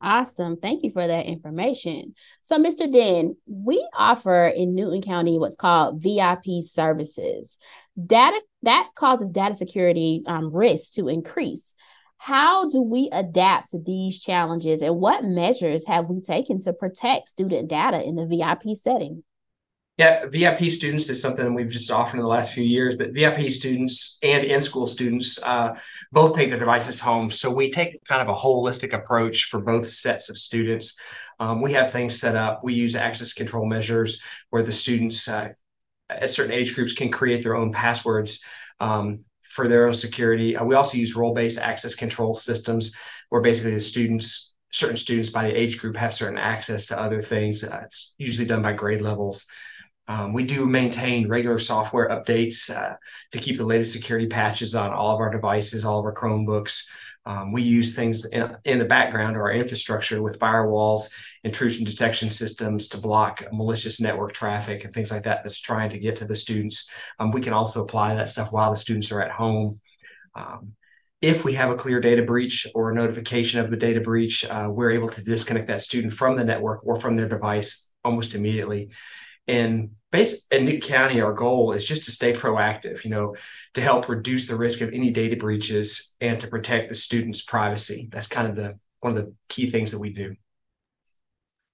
Awesome. 0.00 0.56
Thank 0.56 0.84
you 0.84 0.92
for 0.92 1.04
that 1.04 1.26
information. 1.26 2.14
So, 2.44 2.58
Mr. 2.58 2.90
Dinn, 2.90 3.36
we 3.46 3.84
offer 3.96 4.46
in 4.46 4.76
Newton 4.76 5.02
County 5.02 5.38
what's 5.38 5.56
called 5.56 6.00
VIP 6.00 6.62
services. 6.62 7.58
Data 8.06 8.40
that 8.62 8.90
causes 8.94 9.32
data 9.32 9.54
security 9.54 10.22
um, 10.26 10.52
risks 10.54 10.90
to 10.90 11.08
increase. 11.08 11.74
How 12.18 12.68
do 12.68 12.82
we 12.82 13.08
adapt 13.12 13.70
to 13.70 13.78
these 13.80 14.20
challenges 14.20 14.82
and 14.82 14.96
what 14.96 15.24
measures 15.24 15.86
have 15.86 16.08
we 16.08 16.20
taken 16.20 16.60
to 16.62 16.72
protect 16.72 17.28
student 17.28 17.68
data 17.68 18.02
in 18.02 18.16
the 18.16 18.26
VIP 18.26 18.76
setting? 18.76 19.22
Yeah, 19.98 20.26
VIP 20.26 20.70
students 20.70 21.08
is 21.08 21.20
something 21.20 21.54
we've 21.54 21.68
just 21.68 21.90
offered 21.90 22.18
in 22.18 22.22
the 22.22 22.28
last 22.28 22.52
few 22.52 22.62
years, 22.62 22.96
but 22.96 23.12
VIP 23.12 23.50
students 23.50 24.18
and 24.22 24.44
in 24.44 24.60
school 24.60 24.86
students 24.86 25.42
uh, 25.42 25.76
both 26.12 26.36
take 26.36 26.50
their 26.50 26.58
devices 26.60 27.00
home. 27.00 27.32
So 27.32 27.52
we 27.52 27.72
take 27.72 28.04
kind 28.04 28.22
of 28.22 28.28
a 28.28 28.38
holistic 28.38 28.92
approach 28.92 29.46
for 29.46 29.60
both 29.60 29.88
sets 29.88 30.30
of 30.30 30.38
students. 30.38 31.00
Um, 31.40 31.60
we 31.60 31.72
have 31.72 31.90
things 31.90 32.20
set 32.20 32.36
up. 32.36 32.62
We 32.62 32.74
use 32.74 32.94
access 32.94 33.32
control 33.32 33.66
measures 33.66 34.22
where 34.50 34.62
the 34.62 34.70
students 34.70 35.26
uh, 35.26 35.48
at 36.08 36.30
certain 36.30 36.52
age 36.52 36.76
groups 36.76 36.92
can 36.92 37.10
create 37.10 37.42
their 37.42 37.56
own 37.56 37.72
passwords 37.72 38.44
um, 38.78 39.24
for 39.42 39.66
their 39.66 39.88
own 39.88 39.94
security. 39.94 40.56
Uh, 40.56 40.64
we 40.64 40.76
also 40.76 40.96
use 40.96 41.16
role-based 41.16 41.58
access 41.58 41.96
control 41.96 42.34
systems 42.34 42.96
where 43.30 43.42
basically 43.42 43.74
the 43.74 43.80
students, 43.80 44.54
certain 44.70 44.96
students 44.96 45.30
by 45.30 45.48
the 45.48 45.58
age 45.58 45.76
group 45.76 45.96
have 45.96 46.14
certain 46.14 46.38
access 46.38 46.86
to 46.86 47.00
other 47.00 47.20
things. 47.20 47.64
Uh, 47.64 47.80
it's 47.84 48.14
usually 48.16 48.46
done 48.46 48.62
by 48.62 48.72
grade 48.72 49.00
levels. 49.00 49.50
Um, 50.08 50.32
we 50.32 50.44
do 50.44 50.64
maintain 50.64 51.28
regular 51.28 51.58
software 51.58 52.08
updates 52.08 52.74
uh, 52.74 52.96
to 53.32 53.38
keep 53.38 53.58
the 53.58 53.66
latest 53.66 53.92
security 53.92 54.26
patches 54.26 54.74
on 54.74 54.90
all 54.90 55.14
of 55.14 55.20
our 55.20 55.30
devices, 55.30 55.84
all 55.84 55.98
of 55.98 56.06
our 56.06 56.14
Chromebooks. 56.14 56.88
Um, 57.26 57.52
we 57.52 57.62
use 57.62 57.94
things 57.94 58.24
in, 58.24 58.56
in, 58.64 58.78
the 58.78 58.86
background 58.86 59.36
of 59.36 59.42
our 59.42 59.52
infrastructure 59.52 60.22
with 60.22 60.38
firewalls, 60.38 61.12
intrusion 61.44 61.84
detection 61.84 62.30
systems 62.30 62.88
to 62.88 62.98
block 62.98 63.44
malicious 63.52 64.00
network 64.00 64.32
traffic 64.32 64.84
and 64.84 64.94
things 64.94 65.10
like 65.10 65.24
that 65.24 65.42
that's 65.44 65.60
trying 65.60 65.90
to 65.90 65.98
get 65.98 66.16
to 66.16 66.24
the 66.24 66.34
students. 66.34 66.90
Um, 67.18 67.30
we 67.30 67.42
can 67.42 67.52
also 67.52 67.84
apply 67.84 68.14
that 68.14 68.30
stuff 68.30 68.50
while 68.50 68.70
the 68.70 68.78
students 68.78 69.12
are 69.12 69.20
at 69.20 69.30
home. 69.30 69.78
Um, 70.34 70.72
if 71.20 71.44
we 71.44 71.52
have 71.54 71.70
a 71.70 71.76
clear 71.76 72.00
data 72.00 72.22
breach 72.22 72.66
or 72.74 72.90
a 72.90 72.94
notification 72.94 73.60
of 73.60 73.70
a 73.70 73.76
data 73.76 74.00
breach, 74.00 74.46
uh, 74.46 74.68
we're 74.70 74.92
able 74.92 75.08
to 75.10 75.22
disconnect 75.22 75.66
that 75.66 75.82
student 75.82 76.14
from 76.14 76.34
the 76.34 76.44
network 76.44 76.80
or 76.86 76.96
from 76.96 77.16
their 77.16 77.28
device 77.28 77.92
almost 78.04 78.34
immediately. 78.34 78.88
And 79.46 79.90
base 80.10 80.46
in 80.50 80.64
Newton 80.64 80.80
County, 80.80 81.20
our 81.20 81.32
goal 81.32 81.72
is 81.72 81.84
just 81.84 82.04
to 82.04 82.12
stay 82.12 82.32
proactive, 82.32 83.04
you 83.04 83.10
know, 83.10 83.36
to 83.74 83.80
help 83.80 84.08
reduce 84.08 84.46
the 84.46 84.56
risk 84.56 84.80
of 84.80 84.92
any 84.92 85.10
data 85.10 85.36
breaches 85.36 86.14
and 86.20 86.40
to 86.40 86.48
protect 86.48 86.88
the 86.88 86.94
student's 86.94 87.42
privacy. 87.42 88.08
That's 88.10 88.26
kind 88.26 88.48
of 88.48 88.56
the 88.56 88.78
one 89.00 89.16
of 89.16 89.24
the 89.24 89.34
key 89.48 89.68
things 89.68 89.92
that 89.92 90.00
we 90.00 90.10
do. 90.10 90.34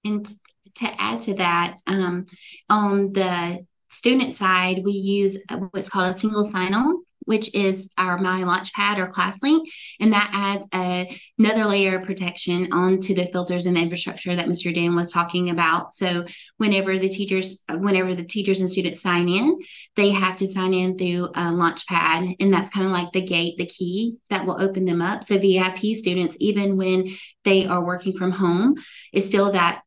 And 0.03 0.27
to 0.75 1.01
add 1.01 1.23
to 1.23 1.35
that, 1.35 1.77
um, 1.87 2.25
on 2.69 3.13
the 3.13 3.65
student 3.89 4.35
side, 4.35 4.81
we 4.83 4.91
use 4.91 5.39
what's 5.71 5.89
called 5.89 6.15
a 6.15 6.19
single 6.19 6.49
sign-on 6.49 7.04
which 7.25 7.53
is 7.53 7.91
our 7.97 8.17
My 8.17 8.41
Launchpad 8.41 8.97
or 8.97 9.07
ClassLink. 9.07 9.65
And 9.99 10.13
that 10.13 10.29
adds 10.33 10.67
a, 10.73 11.19
another 11.37 11.65
layer 11.65 11.99
of 11.99 12.05
protection 12.05 12.71
onto 12.71 13.13
the 13.13 13.27
filters 13.27 13.65
and 13.65 13.75
the 13.75 13.81
infrastructure 13.81 14.35
that 14.35 14.47
Mr. 14.47 14.73
Dinn 14.73 14.95
was 14.95 15.11
talking 15.11 15.49
about. 15.49 15.93
So 15.93 16.25
whenever 16.57 16.97
the 16.97 17.09
teachers, 17.09 17.63
whenever 17.69 18.15
the 18.15 18.23
teachers 18.23 18.61
and 18.61 18.69
students 18.69 19.01
sign 19.01 19.27
in, 19.29 19.59
they 19.95 20.11
have 20.11 20.37
to 20.37 20.47
sign 20.47 20.73
in 20.73 20.97
through 20.97 21.25
a 21.25 21.51
Launchpad. 21.51 22.35
And 22.39 22.53
that's 22.53 22.69
kind 22.69 22.85
of 22.85 22.91
like 22.91 23.11
the 23.11 23.25
gate, 23.25 23.57
the 23.57 23.65
key 23.65 24.17
that 24.29 24.45
will 24.45 24.61
open 24.61 24.85
them 24.85 25.01
up. 25.01 25.23
So 25.23 25.37
VIP 25.37 25.95
students, 25.95 26.37
even 26.39 26.77
when 26.77 27.15
they 27.43 27.65
are 27.65 27.83
working 27.83 28.13
from 28.13 28.31
home, 28.31 28.75
is 29.13 29.25
still 29.25 29.51
that 29.51 29.81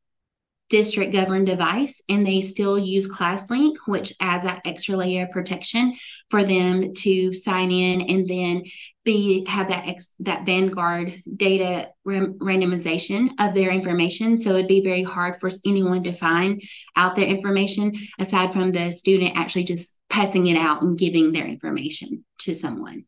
district 0.68 1.12
governed 1.12 1.46
device 1.46 2.02
and 2.08 2.26
they 2.26 2.42
still 2.42 2.78
use 2.78 3.10
ClassLink, 3.10 3.76
which 3.86 4.12
adds 4.20 4.44
that 4.44 4.62
extra 4.64 4.96
layer 4.96 5.24
of 5.24 5.30
protection 5.30 5.96
for 6.28 6.44
them 6.44 6.92
to 6.94 7.34
sign 7.34 7.70
in 7.70 8.02
and 8.02 8.26
then 8.26 8.64
be 9.04 9.46
have 9.46 9.68
that 9.68 9.88
ex, 9.88 10.12
that 10.20 10.44
Vanguard 10.44 11.22
data 11.36 11.90
randomization 12.06 13.30
of 13.38 13.54
their 13.54 13.70
information. 13.70 14.38
So 14.38 14.50
it'd 14.50 14.68
be 14.68 14.84
very 14.84 15.02
hard 15.02 15.40
for 15.40 15.50
anyone 15.64 16.02
to 16.04 16.12
find 16.12 16.62
out 16.94 17.16
their 17.16 17.26
information 17.26 17.94
aside 18.18 18.52
from 18.52 18.72
the 18.72 18.92
student 18.92 19.36
actually 19.36 19.64
just 19.64 19.96
passing 20.10 20.46
it 20.46 20.56
out 20.56 20.82
and 20.82 20.98
giving 20.98 21.32
their 21.32 21.46
information 21.46 22.24
to 22.40 22.54
someone. 22.54 23.04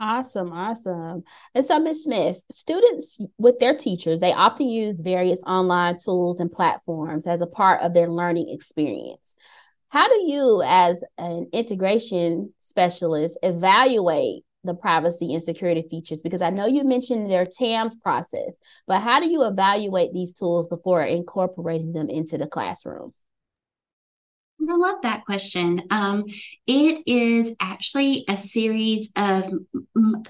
Awesome, 0.00 0.52
awesome. 0.52 1.22
And 1.54 1.64
so, 1.64 1.78
Ms. 1.78 2.02
Smith, 2.02 2.40
students 2.50 3.18
with 3.38 3.60
their 3.60 3.76
teachers, 3.76 4.18
they 4.20 4.32
often 4.32 4.68
use 4.68 5.00
various 5.00 5.42
online 5.44 5.96
tools 5.98 6.40
and 6.40 6.50
platforms 6.50 7.26
as 7.26 7.40
a 7.40 7.46
part 7.46 7.80
of 7.80 7.94
their 7.94 8.08
learning 8.10 8.48
experience. 8.50 9.36
How 9.90 10.08
do 10.08 10.22
you, 10.26 10.62
as 10.66 11.04
an 11.16 11.48
integration 11.52 12.52
specialist, 12.58 13.38
evaluate 13.42 14.44
the 14.64 14.74
privacy 14.74 15.32
and 15.32 15.42
security 15.42 15.86
features? 15.88 16.22
Because 16.22 16.42
I 16.42 16.50
know 16.50 16.66
you 16.66 16.82
mentioned 16.82 17.30
their 17.30 17.46
TAMS 17.46 17.96
process, 17.96 18.56
but 18.88 19.00
how 19.00 19.20
do 19.20 19.28
you 19.30 19.44
evaluate 19.44 20.12
these 20.12 20.32
tools 20.34 20.66
before 20.66 21.04
incorporating 21.04 21.92
them 21.92 22.10
into 22.10 22.36
the 22.36 22.48
classroom? 22.48 23.14
I 24.70 24.76
love 24.76 25.02
that 25.02 25.24
question. 25.24 25.82
Um, 25.90 26.24
it 26.66 27.02
is 27.06 27.54
actually 27.60 28.24
a 28.28 28.36
series 28.36 29.12
of 29.16 29.52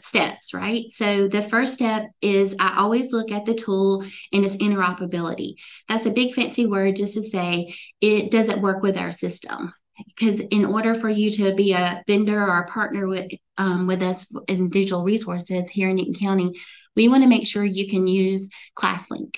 steps, 0.00 0.54
right? 0.54 0.84
So 0.88 1.28
the 1.28 1.42
first 1.42 1.74
step 1.74 2.10
is 2.20 2.56
I 2.58 2.78
always 2.78 3.12
look 3.12 3.30
at 3.30 3.44
the 3.44 3.54
tool 3.54 4.04
and 4.32 4.44
its 4.44 4.56
interoperability. 4.56 5.54
That's 5.88 6.06
a 6.06 6.10
big 6.10 6.34
fancy 6.34 6.66
word 6.66 6.96
just 6.96 7.14
to 7.14 7.22
say 7.22 7.74
it 8.00 8.30
doesn't 8.30 8.62
work 8.62 8.82
with 8.82 8.96
our 8.96 9.12
system. 9.12 9.72
Because 10.08 10.40
in 10.40 10.64
order 10.64 10.96
for 10.96 11.08
you 11.08 11.30
to 11.32 11.54
be 11.54 11.72
a 11.72 12.02
vendor 12.08 12.40
or 12.40 12.58
a 12.58 12.68
partner 12.68 13.06
with 13.06 13.30
um, 13.58 13.86
with 13.86 14.02
us 14.02 14.26
in 14.48 14.68
digital 14.68 15.04
resources 15.04 15.70
here 15.70 15.88
in 15.88 15.96
Newton 15.96 16.14
County, 16.14 16.52
we 16.96 17.06
want 17.06 17.22
to 17.22 17.28
make 17.28 17.46
sure 17.46 17.64
you 17.64 17.88
can 17.88 18.08
use 18.08 18.50
ClassLink. 18.76 19.36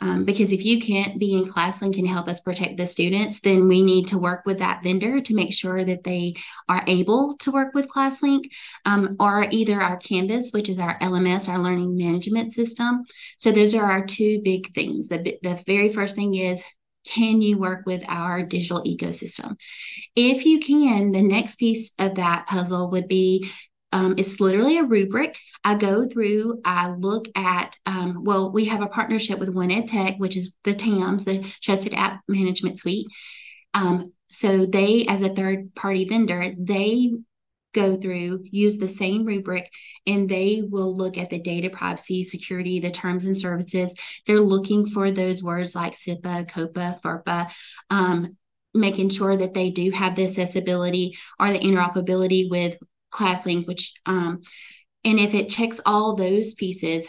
Um, 0.00 0.24
because 0.24 0.52
if 0.52 0.64
you 0.64 0.80
can't 0.80 1.18
be 1.18 1.34
in 1.34 1.46
ClassLink 1.46 1.98
and 1.98 2.06
help 2.06 2.28
us 2.28 2.40
protect 2.40 2.76
the 2.76 2.86
students, 2.86 3.40
then 3.40 3.66
we 3.66 3.82
need 3.82 4.08
to 4.08 4.18
work 4.18 4.46
with 4.46 4.58
that 4.58 4.82
vendor 4.82 5.20
to 5.20 5.34
make 5.34 5.52
sure 5.52 5.84
that 5.84 6.04
they 6.04 6.34
are 6.68 6.84
able 6.86 7.36
to 7.38 7.50
work 7.50 7.74
with 7.74 7.88
ClassLink 7.88 8.50
um, 8.84 9.16
or 9.18 9.46
either 9.50 9.80
our 9.80 9.96
Canvas, 9.96 10.50
which 10.52 10.68
is 10.68 10.78
our 10.78 10.98
LMS, 11.00 11.48
our 11.48 11.58
learning 11.58 11.96
management 11.96 12.52
system. 12.52 13.04
So 13.38 13.50
those 13.50 13.74
are 13.74 13.84
our 13.84 14.06
two 14.06 14.40
big 14.44 14.72
things. 14.72 15.08
The, 15.08 15.38
the 15.42 15.60
very 15.66 15.88
first 15.88 16.14
thing 16.14 16.34
is 16.34 16.64
can 17.06 17.40
you 17.40 17.58
work 17.58 17.86
with 17.86 18.04
our 18.06 18.42
digital 18.42 18.82
ecosystem? 18.84 19.56
If 20.14 20.44
you 20.44 20.60
can, 20.60 21.12
the 21.12 21.22
next 21.22 21.56
piece 21.56 21.92
of 21.98 22.16
that 22.16 22.46
puzzle 22.46 22.90
would 22.90 23.08
be 23.08 23.50
um, 23.92 24.14
it's 24.18 24.40
literally 24.40 24.78
a 24.78 24.84
rubric. 24.84 25.38
I 25.64 25.74
go 25.74 26.06
through, 26.06 26.60
I 26.64 26.90
look 26.90 27.26
at, 27.34 27.76
um, 27.86 28.22
well, 28.24 28.52
we 28.52 28.66
have 28.66 28.82
a 28.82 28.86
partnership 28.86 29.38
with 29.38 29.54
1EdTech, 29.54 30.18
which 30.18 30.36
is 30.36 30.52
the 30.64 30.74
TAMS, 30.74 31.24
the 31.24 31.50
Trusted 31.62 31.94
App 31.94 32.20
Management 32.28 32.78
Suite. 32.78 33.06
Um, 33.74 34.12
so 34.28 34.66
they, 34.66 35.06
as 35.06 35.22
a 35.22 35.34
third 35.34 35.74
party 35.74 36.04
vendor, 36.06 36.52
they 36.58 37.12
go 37.74 37.96
through, 37.96 38.44
use 38.50 38.78
the 38.78 38.88
same 38.88 39.24
rubric, 39.24 39.70
and 40.06 40.28
they 40.28 40.62
will 40.68 40.94
look 40.94 41.16
at 41.16 41.30
the 41.30 41.38
data 41.38 41.70
privacy, 41.70 42.22
security, 42.22 42.80
the 42.80 42.90
terms 42.90 43.24
and 43.24 43.38
services. 43.38 43.94
They're 44.26 44.40
looking 44.40 44.86
for 44.86 45.10
those 45.10 45.42
words 45.42 45.74
like 45.74 45.94
CIPA, 45.94 46.50
COPPA, 46.50 47.00
FERPA, 47.02 47.50
um, 47.90 48.36
making 48.74 49.10
sure 49.10 49.36
that 49.36 49.54
they 49.54 49.70
do 49.70 49.90
have 49.90 50.14
the 50.14 50.24
accessibility 50.24 51.16
or 51.38 51.52
the 51.52 51.58
interoperability 51.58 52.50
with 52.50 52.76
ClassLink, 53.12 53.66
which 53.66 53.94
um, 54.06 54.42
and 55.04 55.18
if 55.18 55.34
it 55.34 55.48
checks 55.48 55.80
all 55.86 56.16
those 56.16 56.54
pieces, 56.54 57.06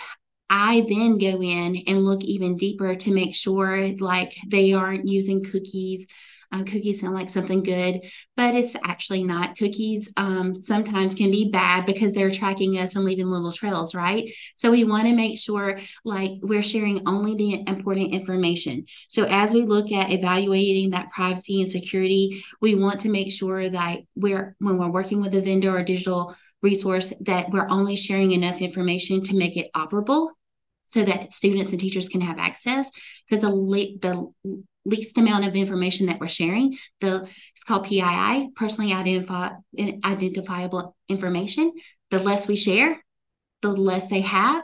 I 0.50 0.86
then 0.88 1.18
go 1.18 1.42
in 1.42 1.84
and 1.88 2.04
look 2.04 2.24
even 2.24 2.58
deeper 2.58 2.96
to 2.96 3.14
make 3.14 3.36
sure 3.36 3.88
like 4.00 4.36
they 4.48 4.74
aren't 4.74 5.08
using 5.08 5.44
cookies. 5.44 6.08
Um, 6.52 6.66
cookies 6.66 7.00
sound 7.00 7.14
like 7.14 7.30
something 7.30 7.62
good, 7.62 8.02
but 8.36 8.56
it's 8.56 8.76
actually 8.84 9.24
not. 9.24 9.58
Cookies 9.58 10.12
um, 10.18 10.62
sometimes 10.62 11.14
can 11.14 11.30
be 11.30 11.52
bad 11.52 11.86
because 11.86 12.14
they're 12.14 12.32
tracking 12.32 12.78
us 12.80 12.96
and 12.96 13.06
leaving 13.06 13.28
little 13.28 13.52
trails, 13.52 13.94
right? 13.94 14.32
So 14.56 14.72
we 14.72 14.84
want 14.84 15.06
to 15.08 15.16
make 15.16 15.40
sure 15.40 15.80
like 16.04 16.32
we're 16.42 16.64
sharing 16.64 17.08
only 17.08 17.36
the 17.36 17.64
important 17.70 18.14
information. 18.14 18.86
So 19.10 19.26
as 19.26 19.54
we 19.54 19.62
look 19.62 19.92
at 19.92 20.12
evaluating 20.12 20.90
that 20.90 21.12
privacy 21.12 21.62
and 21.62 21.70
security, 21.70 22.44
we 22.62 22.74
want 22.74 23.02
to 23.02 23.10
make 23.10 23.32
sure 23.32 23.70
that 23.70 24.00
we're 24.16 24.56
when 24.60 24.78
we're 24.78 24.92
working 24.92 25.22
with 25.22 25.36
a 25.36 25.42
vendor 25.42 25.78
or 25.78 25.84
digital 25.84 26.36
resource 26.62 27.14
that 27.22 27.52
we're 27.52 27.70
only 27.70 27.96
sharing 27.96 28.32
enough 28.32 28.60
information 28.60 29.24
to 29.24 29.38
make 29.38 29.56
it 29.56 29.70
operable 29.76 30.30
so 30.88 31.04
that 31.04 31.32
students 31.32 31.72
and 31.72 31.80
teachers 31.80 32.10
can 32.10 32.22
have 32.22 32.40
access 32.40 32.90
because 33.30 33.42
the, 33.42 33.98
the 34.02 34.34
least 34.90 35.18
amount 35.18 35.46
of 35.46 35.56
information 35.56 36.08
that 36.08 36.20
we're 36.20 36.28
sharing. 36.28 36.78
The 37.02 37.28
it's 37.54 37.64
called 37.64 37.86
pii 37.86 38.50
personally 38.56 38.94
identify, 38.94 39.52
identifiable 40.04 40.96
information. 41.08 41.74
The 42.12 42.20
less 42.20 42.48
we 42.48 42.56
share 42.56 43.04
the 43.62 43.70
less 43.70 44.08
they 44.08 44.22
have 44.22 44.64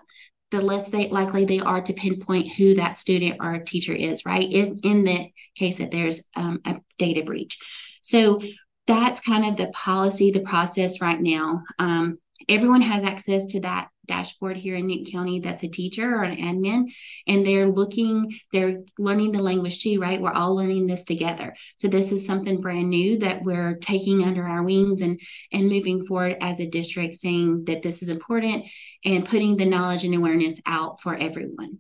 the 0.52 0.62
less 0.62 0.88
they 0.90 1.10
likely 1.10 1.46
they 1.46 1.60
are 1.60 1.82
to 1.82 1.94
pinpoint 1.94 2.54
who 2.54 2.76
that 2.76 2.98
student 2.98 3.38
or 3.42 3.60
teacher 3.60 3.94
is 3.94 4.26
right? 4.26 4.50
In, 4.50 4.80
in 4.84 5.04
the 5.04 5.32
case 5.56 5.80
that 5.80 5.92
there's 5.92 6.22
um, 6.36 6.62
a 6.66 6.76
data 6.98 7.24
breach. 7.24 7.58
So 8.02 8.42
that's 8.88 9.22
kind 9.22 9.46
of 9.46 9.58
the 9.58 9.72
policy, 9.74 10.32
the 10.32 10.42
process 10.42 11.02
right 11.02 11.20
now. 11.20 11.64
Um, 11.80 12.20
everyone 12.48 12.82
has 12.82 13.04
access 13.04 13.48
to 13.48 13.62
that 13.62 13.90
dashboard 14.06 14.58
here 14.58 14.76
in 14.76 14.88
Newton 14.88 15.12
County 15.12 15.40
that's 15.40 15.64
a 15.64 15.68
teacher 15.68 16.16
or 16.16 16.24
an 16.24 16.38
admin, 16.38 16.92
and 17.28 17.46
they're 17.46 17.68
looking, 17.68 18.40
they're 18.52 18.84
learning 18.98 19.32
the 19.32 19.42
language 19.42 19.82
too, 19.82 20.00
right? 20.00 20.22
We're 20.22 20.32
all 20.32 20.56
learning 20.56 20.88
this 20.88 21.06
together. 21.06 21.56
So 21.78 21.88
this 21.88 22.12
is 22.12 22.26
something 22.26 22.62
brand 22.62 22.90
new 22.90 23.20
that 23.20 23.44
we're 23.44 23.76
taking 23.76 24.24
under 24.24 24.48
our 24.48 24.64
wings 24.64 25.02
and 25.02 25.20
and 25.52 25.70
moving 25.70 26.06
forward 26.06 26.38
as 26.42 26.60
a 26.60 26.70
district, 26.70 27.16
saying 27.16 27.66
that 27.66 27.84
this 27.84 28.02
is 28.02 28.10
important 28.10 28.66
and 29.04 29.26
putting 29.26 29.58
the 29.58 29.66
knowledge 29.66 30.04
and 30.04 30.16
awareness 30.16 30.60
out 30.66 31.02
for 31.02 31.16
everyone. 31.16 31.80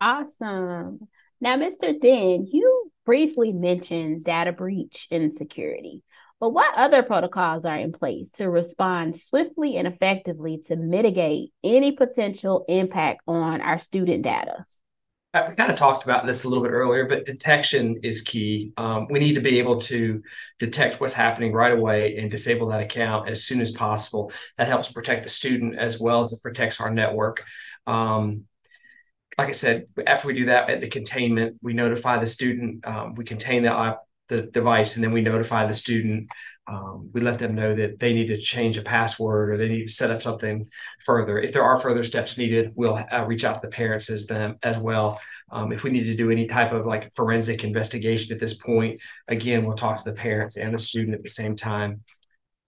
Awesome. 0.00 1.00
Now, 1.40 1.56
Mr. 1.56 1.98
Dinn, 1.98 2.46
you 2.50 2.90
briefly 3.04 3.52
mentioned 3.52 4.24
data 4.24 4.52
breach 4.52 5.08
and 5.10 5.32
security. 5.32 6.02
But 6.40 6.50
what 6.50 6.72
other 6.76 7.02
protocols 7.02 7.64
are 7.64 7.76
in 7.76 7.92
place 7.92 8.30
to 8.32 8.48
respond 8.48 9.16
swiftly 9.16 9.76
and 9.76 9.88
effectively 9.88 10.58
to 10.66 10.76
mitigate 10.76 11.52
any 11.64 11.92
potential 11.92 12.64
impact 12.68 13.22
on 13.26 13.60
our 13.60 13.78
student 13.78 14.22
data? 14.22 14.64
Uh, 15.34 15.46
we 15.48 15.54
kind 15.54 15.70
of 15.70 15.76
talked 15.76 16.04
about 16.04 16.24
this 16.24 16.44
a 16.44 16.48
little 16.48 16.64
bit 16.64 16.72
earlier, 16.72 17.06
but 17.06 17.24
detection 17.24 18.00
is 18.02 18.22
key. 18.22 18.72
Um, 18.76 19.08
we 19.10 19.18
need 19.18 19.34
to 19.34 19.42
be 19.42 19.58
able 19.58 19.78
to 19.82 20.22
detect 20.58 21.00
what's 21.00 21.12
happening 21.12 21.52
right 21.52 21.72
away 21.72 22.16
and 22.16 22.30
disable 22.30 22.68
that 22.68 22.80
account 22.80 23.28
as 23.28 23.44
soon 23.44 23.60
as 23.60 23.70
possible. 23.72 24.32
That 24.56 24.68
helps 24.68 24.90
protect 24.90 25.24
the 25.24 25.28
student 25.28 25.76
as 25.76 26.00
well 26.00 26.20
as 26.20 26.32
it 26.32 26.42
protects 26.42 26.80
our 26.80 26.90
network. 26.90 27.44
Um, 27.86 28.44
like 29.36 29.48
I 29.48 29.52
said, 29.52 29.86
after 30.06 30.28
we 30.28 30.34
do 30.34 30.46
that 30.46 30.70
at 30.70 30.80
the 30.80 30.88
containment, 30.88 31.58
we 31.62 31.74
notify 31.74 32.18
the 32.18 32.26
student. 32.26 32.86
Um, 32.86 33.14
we 33.14 33.24
contain 33.24 33.62
the 33.62 33.72
the 34.28 34.42
device, 34.42 34.94
and 34.94 35.04
then 35.04 35.12
we 35.12 35.20
notify 35.20 35.66
the 35.66 35.74
student. 35.74 36.28
Um, 36.66 37.10
we 37.14 37.22
let 37.22 37.38
them 37.38 37.54
know 37.54 37.74
that 37.74 37.98
they 37.98 38.12
need 38.12 38.26
to 38.26 38.36
change 38.36 38.76
a 38.76 38.82
password 38.82 39.50
or 39.50 39.56
they 39.56 39.68
need 39.68 39.86
to 39.86 39.90
set 39.90 40.10
up 40.10 40.20
something 40.20 40.68
further. 41.04 41.38
If 41.38 41.52
there 41.52 41.62
are 41.62 41.78
further 41.78 42.04
steps 42.04 42.36
needed, 42.36 42.72
we'll 42.74 43.02
uh, 43.10 43.24
reach 43.26 43.44
out 43.44 43.60
to 43.60 43.66
the 43.66 43.72
parents 43.74 44.10
as 44.10 44.26
them 44.26 44.58
as 44.62 44.76
well. 44.76 45.18
Um, 45.50 45.72
if 45.72 45.82
we 45.82 45.90
need 45.90 46.04
to 46.04 46.14
do 46.14 46.30
any 46.30 46.46
type 46.46 46.72
of 46.72 46.84
like 46.84 47.14
forensic 47.14 47.64
investigation 47.64 48.34
at 48.34 48.40
this 48.40 48.54
point, 48.54 49.00
again, 49.28 49.64
we'll 49.64 49.76
talk 49.76 49.96
to 49.96 50.04
the 50.04 50.16
parents 50.16 50.58
and 50.58 50.74
the 50.74 50.78
student 50.78 51.14
at 51.14 51.22
the 51.22 51.30
same 51.30 51.56
time. 51.56 52.02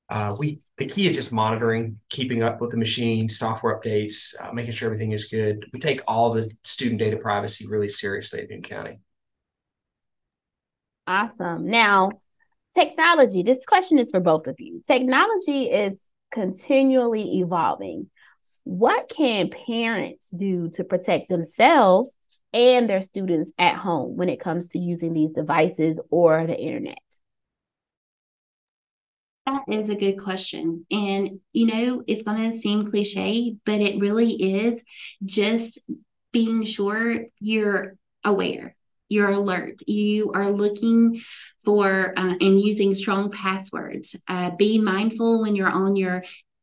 Uh, 0.08 0.34
we 0.36 0.60
the 0.78 0.86
key 0.86 1.06
is 1.06 1.14
just 1.14 1.32
monitoring, 1.32 2.00
keeping 2.08 2.42
up 2.42 2.60
with 2.60 2.70
the 2.70 2.76
machine, 2.78 3.28
software 3.28 3.78
updates, 3.78 4.34
uh, 4.40 4.50
making 4.50 4.72
sure 4.72 4.86
everything 4.86 5.12
is 5.12 5.26
good. 5.26 5.66
We 5.74 5.78
take 5.78 6.00
all 6.08 6.32
the 6.32 6.50
student 6.64 7.00
data 7.00 7.18
privacy 7.18 7.66
really 7.68 7.90
seriously 7.90 8.40
at 8.40 8.48
Newton 8.48 8.62
County. 8.62 8.98
Awesome. 11.10 11.66
Now, 11.66 12.12
technology. 12.72 13.42
This 13.42 13.58
question 13.66 13.98
is 13.98 14.12
for 14.12 14.20
both 14.20 14.46
of 14.46 14.54
you. 14.60 14.80
Technology 14.86 15.64
is 15.64 16.00
continually 16.30 17.40
evolving. 17.40 18.08
What 18.62 19.08
can 19.08 19.50
parents 19.50 20.30
do 20.30 20.70
to 20.74 20.84
protect 20.84 21.28
themselves 21.28 22.16
and 22.52 22.88
their 22.88 23.00
students 23.00 23.50
at 23.58 23.74
home 23.74 24.16
when 24.16 24.28
it 24.28 24.38
comes 24.38 24.68
to 24.68 24.78
using 24.78 25.12
these 25.12 25.32
devices 25.32 25.98
or 26.10 26.46
the 26.46 26.56
internet? 26.56 26.98
That 29.46 29.64
is 29.68 29.88
a 29.88 29.96
good 29.96 30.22
question. 30.22 30.86
And, 30.92 31.40
you 31.52 31.66
know, 31.66 32.04
it's 32.06 32.22
going 32.22 32.52
to 32.52 32.56
seem 32.56 32.88
cliche, 32.88 33.56
but 33.66 33.80
it 33.80 33.98
really 33.98 34.30
is 34.30 34.84
just 35.24 35.80
being 36.30 36.62
sure 36.62 37.26
you're 37.40 37.96
aware 38.22 38.76
you're 39.10 39.28
alert. 39.28 39.82
You 39.86 40.32
are 40.32 40.50
looking 40.50 41.20
for 41.64 42.14
uh, 42.16 42.34
and 42.40 42.60
using 42.60 42.94
strong 42.94 43.30
passwords. 43.30 44.16
Uh, 44.26 44.50
be 44.50 44.80
mindful 44.80 45.42
when 45.42 45.54
you're 45.54 45.68
on 45.68 45.96
your 45.96 46.22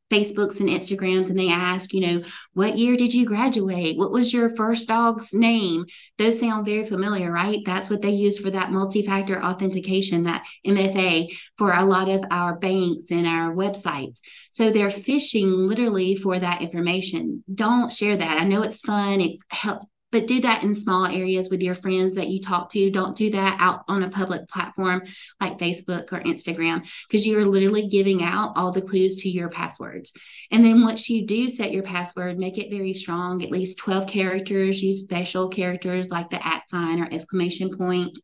Facebooks 0.09 0.61
and 0.61 0.69
Instagrams 0.69 1.29
and 1.29 1.37
they 1.37 1.49
ask, 1.49 1.93
you 1.93 1.99
know, 1.99 2.23
what 2.53 2.77
year 2.77 2.95
did 2.95 3.13
you 3.13 3.25
graduate? 3.25 3.97
What 3.97 4.11
was 4.11 4.31
your 4.31 4.55
first 4.55 4.87
dog's 4.87 5.33
name? 5.33 5.85
Those 6.17 6.39
sound 6.39 6.65
very 6.65 6.85
familiar, 6.85 7.31
right? 7.31 7.59
That's 7.65 7.89
what 7.89 8.01
they 8.01 8.11
use 8.11 8.39
for 8.39 8.49
that 8.51 8.71
multi 8.71 9.05
factor 9.05 9.43
authentication, 9.43 10.23
that 10.23 10.45
MFA, 10.65 11.27
for 11.57 11.73
a 11.73 11.83
lot 11.83 12.07
of 12.07 12.23
our 12.31 12.55
banks 12.57 13.11
and 13.11 13.27
our 13.27 13.53
websites. 13.53 14.19
So 14.51 14.71
they're 14.71 14.87
phishing 14.87 15.53
literally 15.67 16.15
for 16.15 16.39
that 16.39 16.61
information. 16.61 17.43
Don't 17.53 17.91
share 17.91 18.15
that. 18.15 18.39
I 18.39 18.45
know 18.45 18.61
it's 18.61 18.81
fun. 18.81 19.19
It 19.19 19.39
help, 19.49 19.81
but 20.11 20.27
do 20.27 20.39
that 20.41 20.63
in 20.63 20.75
small 20.75 21.05
areas 21.05 21.49
with 21.49 21.61
your 21.61 21.75
friends 21.75 22.15
that 22.15 22.29
you 22.29 22.41
talk 22.41 22.71
to. 22.71 22.89
Don't 22.89 23.15
do 23.15 23.31
that 23.31 23.57
out 23.59 23.83
on 23.87 24.03
a 24.03 24.09
public 24.09 24.47
platform 24.47 25.03
like 25.41 25.59
Facebook 25.59 26.13
or 26.13 26.21
Instagram 26.21 26.87
because 27.07 27.27
you're 27.27 27.45
literally 27.45 27.89
giving 27.89 28.23
out 28.23 28.53
all 28.55 28.71
the 28.71 28.81
clues 28.81 29.17
to 29.17 29.29
your 29.29 29.49
passwords. 29.49 30.13
And 30.51 30.63
then 30.63 30.81
once 30.81 31.09
you 31.09 31.25
do 31.25 31.49
set 31.49 31.73
your 31.73 31.83
password, 31.83 32.39
make 32.39 32.57
it 32.57 32.69
very 32.69 32.93
strong, 32.93 33.43
at 33.43 33.51
least 33.51 33.79
12 33.79 34.07
characters. 34.07 34.81
Use 34.81 35.03
special 35.03 35.49
characters 35.49 36.09
like 36.09 36.29
the 36.29 36.45
at 36.45 36.67
sign 36.69 37.01
or 37.01 37.09
exclamation 37.11 37.77
point. 37.77 38.17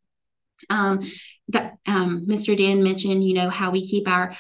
Um, 0.70 1.02
the, 1.50 1.72
um, 1.86 2.26
Mr. 2.26 2.56
Dinn 2.56 2.84
mentioned, 2.84 3.24
you 3.26 3.34
know, 3.34 3.50
how 3.50 3.72
we 3.72 3.86
keep 3.86 4.08
our 4.08 4.36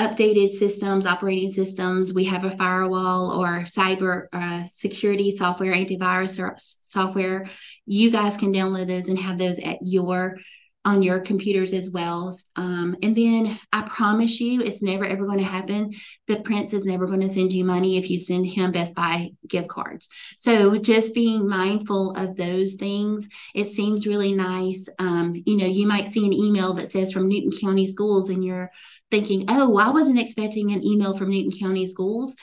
updated 0.00 0.52
systems, 0.52 1.04
operating 1.04 1.52
systems. 1.52 2.14
We 2.14 2.24
have 2.24 2.44
a 2.44 2.56
firewall 2.56 3.40
or 3.40 3.64
cyber 3.64 4.26
uh, 4.32 4.66
security 4.66 5.36
software, 5.36 5.74
antivirus 5.74 6.42
or 6.42 6.56
software. 6.58 7.48
You 7.84 8.10
guys 8.10 8.38
can 8.38 8.52
download 8.52 8.88
those 8.88 9.08
and 9.08 9.18
have 9.18 9.38
those 9.38 9.58
at 9.58 9.78
your 9.82 10.38
on 10.84 11.02
your 11.02 11.20
computers 11.20 11.74
as 11.74 11.90
well. 11.90 12.34
Um, 12.56 12.96
and 13.02 13.14
then 13.14 13.58
I 13.72 13.82
promise 13.82 14.40
you, 14.40 14.62
it's 14.62 14.82
never 14.82 15.04
ever 15.04 15.26
going 15.26 15.38
to 15.38 15.44
happen. 15.44 15.92
The 16.26 16.40
prince 16.40 16.72
is 16.72 16.86
never 16.86 17.06
going 17.06 17.20
to 17.20 17.32
send 17.32 17.52
you 17.52 17.64
money 17.64 17.98
if 17.98 18.08
you 18.08 18.18
send 18.18 18.46
him 18.46 18.72
Best 18.72 18.94
Buy 18.94 19.30
gift 19.46 19.68
cards. 19.68 20.08
So 20.38 20.78
just 20.78 21.14
being 21.14 21.46
mindful 21.46 22.14
of 22.16 22.36
those 22.36 22.74
things. 22.74 23.28
It 23.54 23.72
seems 23.72 24.06
really 24.06 24.32
nice. 24.32 24.88
Um, 24.98 25.42
you 25.44 25.56
know, 25.56 25.66
you 25.66 25.86
might 25.86 26.12
see 26.12 26.24
an 26.24 26.32
email 26.32 26.72
that 26.74 26.92
says 26.92 27.12
from 27.12 27.28
Newton 27.28 27.52
County 27.60 27.86
Schools, 27.86 28.30
and 28.30 28.42
you're 28.42 28.70
thinking, 29.10 29.46
oh, 29.48 29.76
I 29.76 29.90
wasn't 29.90 30.20
expecting 30.20 30.72
an 30.72 30.82
email 30.82 31.16
from 31.16 31.30
Newton 31.30 31.52
County 31.58 31.84
Schools. 31.84 32.36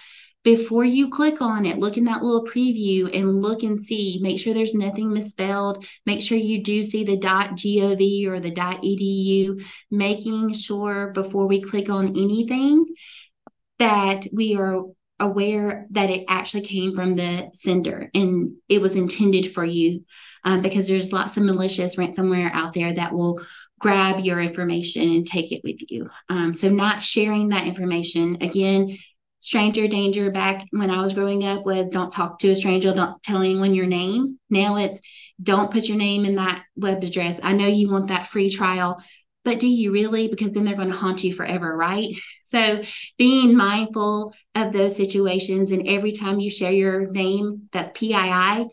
Before 0.48 0.86
you 0.86 1.10
click 1.10 1.42
on 1.42 1.66
it, 1.66 1.78
look 1.78 1.98
in 1.98 2.06
that 2.06 2.24
little 2.24 2.46
preview 2.46 3.14
and 3.14 3.42
look 3.42 3.64
and 3.64 3.86
see. 3.86 4.20
Make 4.22 4.40
sure 4.40 4.54
there's 4.54 4.74
nothing 4.74 5.12
misspelled. 5.12 5.86
Make 6.06 6.22
sure 6.22 6.38
you 6.38 6.64
do 6.64 6.86
see 6.86 7.04
the 7.04 7.18
.gov 7.18 8.28
or 8.28 8.40
the 8.40 8.54
.edu. 8.54 9.62
Making 9.92 10.54
sure 10.54 11.12
before 11.12 11.48
we 11.48 11.60
click 11.60 11.90
on 11.90 12.12
anything 12.12 12.86
that 13.80 14.26
we 14.32 14.56
are 14.56 14.84
aware 15.20 15.86
that 15.90 16.10
it 16.10 16.24
actually 16.30 16.62
came 16.62 16.96
from 16.96 17.18
the 17.18 17.50
sender 17.54 18.10
and 18.14 18.54
it 18.70 18.80
was 18.80 18.96
intended 18.96 19.54
for 19.54 19.66
you 19.66 20.06
um, 20.46 20.62
because 20.62 20.88
there's 20.88 21.12
lots 21.12 21.36
of 21.36 21.44
malicious 21.44 21.98
ransomware 21.98 22.52
out 22.54 22.74
there 22.74 22.94
that 22.94 23.14
will 23.14 23.42
grab 23.80 24.24
your 24.24 24.40
information 24.40 25.10
and 25.10 25.28
take 25.28 25.52
it 25.52 25.60
with 25.66 25.82
you. 25.90 26.10
Um, 26.30 26.54
so, 26.54 26.70
not 26.70 27.04
sharing 27.04 27.50
that 27.50 27.68
information 27.68 28.38
again. 28.40 28.98
Stranger 29.40 29.88
danger 29.88 30.32
back 30.32 30.66
when 30.72 30.90
I 30.90 31.02
was 31.02 31.14
growing 31.14 31.44
up 31.44 31.66
was 31.66 31.90
don't 31.90 32.12
talk 32.12 32.40
to 32.40 32.52
a 32.52 32.56
stranger, 32.56 32.94
don't 32.94 33.22
tell 33.24 33.42
anyone 33.42 33.74
your 33.74 33.86
name. 33.86 34.40
Now 34.50 34.78
it's 34.78 35.00
don't 35.42 35.72
put 35.72 35.86
your 35.86 35.98
name 35.98 36.26
in 36.26 36.36
that 36.36 36.64
web 36.76 37.04
address. 37.04 37.40
I 37.44 37.54
know 37.54 37.68
you 37.68 37.92
want 37.92 38.08
that 38.08 38.28
free 38.28 38.50
trial, 38.50 39.02
but 39.46 39.60
do 39.60 39.68
you 39.68 39.92
really? 39.92 40.28
Because 40.28 40.54
then 40.54 40.66
they're 40.66 40.76
going 40.76 40.90
to 40.90 40.96
haunt 40.96 41.24
you 41.24 41.36
forever, 41.36 41.76
right? 41.76 42.16
So 42.44 42.82
being 43.18 43.56
mindful 43.56 44.34
of 44.56 44.74
those 44.74 44.96
situations 44.96 45.72
and 45.72 45.88
every 45.88 46.12
time 46.12 46.40
you 46.40 46.50
share 46.50 46.72
your 46.72 47.12
name, 47.12 47.70
that's 47.72 47.98
PII, 47.98 48.68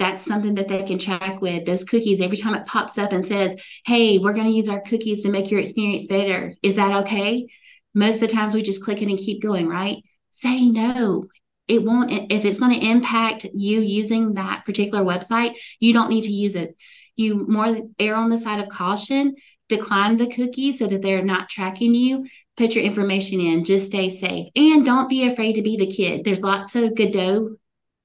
that's 0.00 0.24
something 0.24 0.54
that 0.54 0.66
they 0.66 0.82
can 0.82 0.98
track 0.98 1.40
with 1.42 1.66
those 1.66 1.84
cookies 1.84 2.22
every 2.22 2.38
time 2.38 2.54
it 2.54 2.66
pops 2.66 2.96
up 2.96 3.12
and 3.12 3.28
says 3.28 3.54
hey 3.84 4.18
we're 4.18 4.32
going 4.32 4.46
to 4.46 4.52
use 4.52 4.68
our 4.68 4.80
cookies 4.80 5.22
to 5.22 5.30
make 5.30 5.50
your 5.50 5.60
experience 5.60 6.06
better 6.06 6.56
is 6.62 6.76
that 6.76 7.04
okay 7.04 7.46
most 7.94 8.16
of 8.16 8.20
the 8.20 8.28
times 8.28 8.54
we 8.54 8.62
just 8.62 8.84
click 8.84 9.02
it 9.02 9.08
and 9.08 9.18
keep 9.18 9.42
going 9.42 9.68
right? 9.68 10.02
Say 10.30 10.68
no. 10.68 11.26
It 11.68 11.84
won't 11.84 12.32
if 12.32 12.44
it's 12.44 12.58
going 12.58 12.78
to 12.78 12.86
impact 12.86 13.46
you 13.54 13.80
using 13.80 14.34
that 14.34 14.64
particular 14.64 15.04
website 15.04 15.54
you 15.78 15.92
don't 15.92 16.10
need 16.10 16.22
to 16.22 16.32
use 16.32 16.56
it. 16.56 16.76
You 17.16 17.46
more 17.46 17.76
err 17.98 18.16
on 18.16 18.30
the 18.30 18.38
side 18.38 18.60
of 18.60 18.68
caution 18.68 19.34
decline 19.70 20.18
the 20.18 20.26
cookie 20.26 20.72
so 20.76 20.86
that 20.86 21.00
they're 21.00 21.24
not 21.24 21.48
tracking 21.48 21.94
you. 21.94 22.26
Put 22.58 22.74
your 22.74 22.84
information 22.84 23.40
in. 23.40 23.64
Just 23.64 23.86
stay 23.86 24.10
safe. 24.10 24.48
And 24.54 24.84
don't 24.84 25.08
be 25.08 25.26
afraid 25.26 25.54
to 25.54 25.62
be 25.62 25.78
the 25.78 25.90
kid. 25.90 26.24
There's 26.24 26.42
lots 26.42 26.74
of 26.76 26.90
GaDOE 26.90 27.56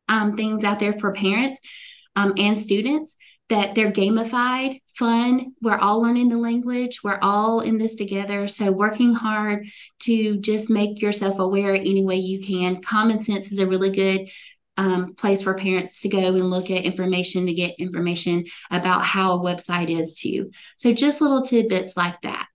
um, 0.07 0.37
things 0.37 0.63
out 0.63 0.79
there 0.79 0.93
for 0.93 1.11
parents 1.11 1.59
um, 2.15 2.33
and 2.37 2.61
students 2.61 3.17
that 3.49 3.75
they're 3.75 3.91
gamified, 3.91 4.81
fun. 4.97 5.53
We're 5.61 5.77
all 5.77 6.01
learning 6.01 6.29
the 6.29 6.37
language. 6.37 7.03
We're 7.03 7.19
all 7.21 7.61
in 7.61 7.77
this 7.77 7.95
together. 7.95 8.47
So, 8.47 8.71
working 8.71 9.13
hard 9.13 9.67
to 10.01 10.37
just 10.37 10.69
make 10.69 11.01
yourself 11.01 11.39
aware 11.39 11.73
any 11.73 12.03
way 12.03 12.15
you 12.15 12.41
can. 12.45 12.81
Common 12.81 13.21
sense 13.21 13.51
is 13.51 13.59
a 13.59 13.67
really 13.67 13.91
good 13.91 14.29
um, 14.77 15.15
place 15.15 15.41
for 15.41 15.53
parents 15.53 16.01
to 16.01 16.09
go 16.09 16.19
and 16.19 16.49
look 16.49 16.69
at 16.69 16.83
information 16.83 17.45
to 17.45 17.53
get 17.53 17.79
information 17.79 18.45
about 18.71 19.05
how 19.05 19.33
a 19.33 19.39
website 19.39 19.89
is 19.89 20.15
too. 20.15 20.51
So, 20.77 20.93
just 20.93 21.21
little 21.21 21.43
tidbits 21.43 21.95
like 21.95 22.21
that. 22.21 22.47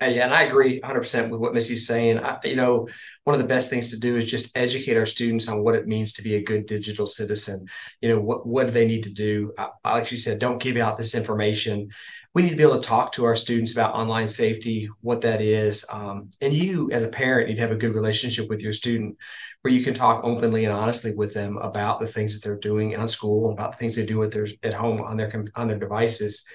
Yeah, 0.00 0.24
and 0.24 0.34
I 0.34 0.42
agree 0.42 0.80
100% 0.82 1.30
with 1.30 1.40
what 1.40 1.54
Misty's 1.54 1.86
saying. 1.86 2.18
I, 2.18 2.38
you 2.44 2.56
know, 2.56 2.88
one 3.22 3.34
of 3.34 3.40
the 3.40 3.48
best 3.48 3.70
things 3.70 3.90
to 3.90 3.98
do 3.98 4.16
is 4.16 4.30
just 4.30 4.56
educate 4.56 4.96
our 4.96 5.06
students 5.06 5.48
on 5.48 5.62
what 5.62 5.76
it 5.76 5.86
means 5.86 6.12
to 6.14 6.22
be 6.22 6.34
a 6.34 6.42
good 6.42 6.66
digital 6.66 7.06
citizen. 7.06 7.64
You 8.02 8.10
know, 8.10 8.20
what, 8.20 8.46
what 8.46 8.66
do 8.66 8.72
they 8.72 8.86
need 8.86 9.04
to 9.04 9.10
do? 9.10 9.54
I, 9.56 9.70
like 9.84 10.10
you 10.10 10.18
said, 10.18 10.40
don't 10.40 10.60
give 10.62 10.76
out 10.76 10.98
this 10.98 11.14
information. 11.14 11.88
We 12.34 12.42
need 12.42 12.50
to 12.50 12.56
be 12.56 12.64
able 12.64 12.80
to 12.80 12.86
talk 12.86 13.12
to 13.12 13.24
our 13.24 13.36
students 13.36 13.72
about 13.72 13.94
online 13.94 14.26
safety, 14.26 14.90
what 15.00 15.22
that 15.22 15.40
is. 15.40 15.86
Um, 15.90 16.32
and 16.40 16.52
you, 16.52 16.90
as 16.90 17.04
a 17.04 17.08
parent, 17.08 17.48
need 17.48 17.54
to 17.54 17.62
have 17.62 17.70
a 17.70 17.76
good 17.76 17.94
relationship 17.94 18.50
with 18.50 18.60
your 18.60 18.72
student 18.72 19.16
where 19.62 19.72
you 19.72 19.84
can 19.84 19.94
talk 19.94 20.22
openly 20.24 20.64
and 20.66 20.74
honestly 20.74 21.14
with 21.14 21.32
them 21.32 21.56
about 21.56 22.00
the 22.00 22.06
things 22.06 22.34
that 22.34 22.46
they're 22.46 22.58
doing 22.58 22.96
on 22.96 23.08
school, 23.08 23.52
about 23.52 23.72
the 23.72 23.78
things 23.78 23.94
they 23.94 24.04
do 24.04 24.18
with 24.18 24.34
their, 24.34 24.48
at 24.64 24.74
home 24.74 25.00
on 25.00 25.16
their, 25.16 25.32
on 25.54 25.68
their 25.68 25.78
devices. 25.78 26.46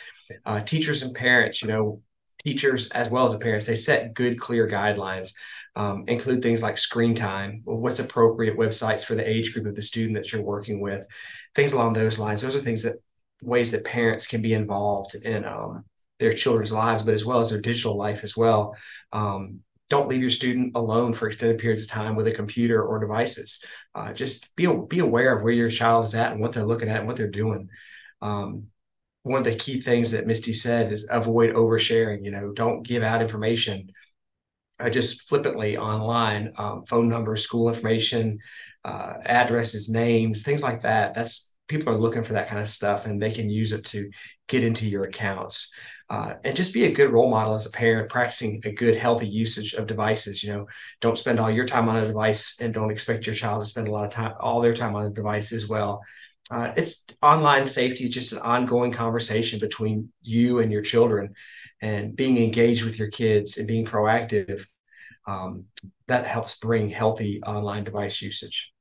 Uh, 0.45 0.60
teachers 0.60 1.02
and 1.02 1.15
parents, 1.15 1.63
you 1.63 1.69
know, 1.69 2.02
teachers 2.43 2.89
as 2.91 3.10
well 3.10 3.25
as 3.25 3.34
the 3.34 3.39
parents, 3.39 3.67
they 3.67 3.75
set 3.75 4.13
good, 4.13 4.39
clear 4.39 4.67
guidelines. 4.67 5.36
Um, 5.75 6.06
include 6.08 6.41
things 6.41 6.62
like 6.62 6.78
screen 6.78 7.13
time, 7.13 7.62
what's 7.63 7.99
appropriate 7.99 8.58
websites 8.58 9.06
for 9.06 9.15
the 9.15 9.30
age 9.30 9.54
group 9.54 9.65
of 9.65 9.75
the 9.75 9.82
student 9.82 10.15
that 10.15 10.34
you're 10.34 10.41
working 10.41 10.82
with, 10.82 11.06
things 11.56 11.71
along 11.71 11.93
those 11.93 12.19
lines. 12.19 12.41
Those 12.41 12.56
are 12.56 12.60
things 12.60 12.84
that 12.84 12.95
ways 13.41 13.71
that 13.71 13.86
parents 13.86 14.28
can 14.28 14.41
be 14.41 14.54
involved 14.54 15.15
in 15.15 15.45
um, 15.45 15.86
their 16.19 16.34
children's 16.34 16.73
lives, 16.73 17.04
but 17.04 17.13
as 17.13 17.23
well 17.23 17.39
as 17.39 17.52
their 17.52 17.62
digital 17.62 17.95
life 17.95 18.23
as 18.23 18.36
well. 18.36 18.75
Um, 19.13 19.62
don't 19.89 20.08
leave 20.08 20.21
your 20.21 20.30
student 20.30 20.73
alone 20.75 21.13
for 21.13 21.28
extended 21.28 21.58
periods 21.58 21.84
of 21.84 21.89
time 21.89 22.15
with 22.15 22.28
a 22.28 22.32
computer 22.32 22.84
or 22.84 22.99
devices. 22.99 23.63
Uh, 23.95 24.13
just 24.13 24.56
be 24.56 24.67
be 24.88 24.99
aware 24.99 25.36
of 25.36 25.43
where 25.43 25.54
your 25.54 25.71
child 25.71 26.06
is 26.06 26.13
at 26.13 26.32
and 26.32 26.41
what 26.41 26.52
they're 26.52 26.65
looking 26.65 26.89
at 26.89 26.99
and 26.99 27.08
what 27.08 27.15
they're 27.15 27.28
doing. 27.28 27.69
Um, 28.21 28.67
one 29.23 29.39
of 29.39 29.45
the 29.45 29.55
key 29.55 29.82
things 29.82 30.12
that 30.12 30.27
Misty 30.27 30.53
said 30.53 30.91
is 30.91 31.10
avoid 31.12 31.53
oversharing. 31.53 32.23
You 32.23 32.32
know, 32.32 32.51
don't 32.51 32.84
give 32.84 33.03
out 33.03 33.21
information 33.21 33.91
uh, 34.79 34.89
just 34.89 35.27
flippantly 35.27 35.77
online, 35.77 36.53
um, 36.58 36.86
phone 36.86 37.10
numbers, 37.10 37.43
school 37.43 37.67
information, 37.67 38.39
uh, 38.86 39.13
addresses, 39.25 39.89
names, 39.89 40.43
things 40.43 40.63
like 40.63 40.82
that. 40.82 41.13
That's 41.13 41.55
people 41.67 41.93
are 41.93 41.97
looking 41.97 42.23
for 42.23 42.34
that 42.34 42.47
kind 42.47 42.62
of 42.62 42.67
stuff, 42.67 43.05
and 43.05 43.21
they 43.21 43.32
can 43.32 43.49
use 43.49 43.73
it 43.73 43.86
to 43.86 44.10
get 44.47 44.63
into 44.63 44.88
your 44.88 45.03
accounts 45.03 45.73
uh, 46.10 46.34
and 46.43 46.55
just 46.55 46.73
be 46.73 46.86
a 46.86 46.91
good 46.91 47.12
role 47.12 47.29
model 47.29 47.53
as 47.53 47.67
a 47.67 47.71
parent, 47.71 48.10
practicing 48.10 48.62
a 48.65 48.71
good, 48.71 48.95
healthy 48.95 49.27
usage 49.27 49.73
of 49.73 49.86
devices. 49.86 50.43
You 50.43 50.53
know, 50.53 50.67
don't 51.01 51.17
spend 51.17 51.39
all 51.39 51.51
your 51.51 51.65
time 51.65 51.88
on 51.88 51.97
a 51.97 52.08
device 52.08 52.60
and 52.60 52.73
don't 52.73 52.91
expect 52.91 53.27
your 53.27 53.36
child 53.36 53.62
to 53.62 53.69
spend 53.69 53.88
a 53.88 53.91
lot 53.91 54.05
of 54.05 54.12
time, 54.12 54.34
all 54.39 54.62
their 54.62 54.73
time 54.73 54.95
on 54.95 55.05
a 55.05 55.12
device 55.12 55.51
as 55.51 55.67
well. 55.67 56.01
Uh, 56.51 56.73
it's 56.75 57.05
online 57.21 57.67
safety 57.67 58.05
is 58.05 58.13
just 58.13 58.33
an 58.33 58.39
ongoing 58.39 58.91
conversation 58.91 59.59
between 59.59 60.12
you 60.21 60.59
and 60.59 60.71
your 60.71 60.81
children 60.81 61.33
and 61.81 62.15
being 62.15 62.38
engaged 62.38 62.83
with 62.83 62.97
your 62.97 63.09
kids 63.09 63.57
and 63.57 63.67
being 63.67 63.85
proactive. 63.85 64.65
Um, 65.27 65.65
that 66.07 66.25
helps 66.25 66.57
bring 66.57 66.89
healthy 66.89 67.41
online 67.43 67.83
device 67.83 68.21
usage. 68.21 68.73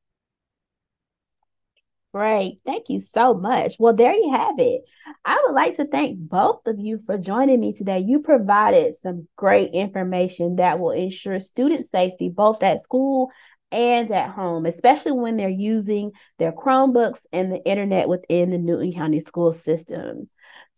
Great. 2.15 2.61
Thank 2.65 2.89
you 2.89 3.01
so 3.01 3.35
much. 3.35 3.75
Well, 3.79 3.93
there 3.93 4.15
you 4.15 4.33
have 4.33 4.59
it. 4.59 4.81
I 5.27 5.43
would 5.45 5.55
like 5.55 5.77
to 5.77 5.85
thank 5.85 6.19
both 6.19 6.67
of 6.67 6.79
you 6.79 6.99
for 6.99 7.19
joining 7.19 7.61
me 7.61 7.75
today. 7.75 7.99
You 7.99 8.21
provided 8.21 8.97
some 8.97 9.29
great 9.37 9.73
information 9.75 10.57
that 10.57 10.81
will 10.81 10.93
ensure 10.93 11.39
student 11.39 11.91
safety 11.91 12.31
both 12.31 12.63
at 12.63 12.81
school 12.81 13.31
and 13.71 14.11
at 14.11 14.31
home, 14.31 14.67
especially 14.67 15.13
when 15.13 15.37
they're 15.37 15.49
using 15.49 16.13
their 16.39 16.53
Chromebooks 16.53 17.27
and 17.33 17.53
the 17.53 17.63
internet 17.65 18.09
within 18.09 18.51
the 18.51 18.59
Newton 18.59 18.93
County 18.93 19.21
school 19.21 19.53
system. 19.53 20.29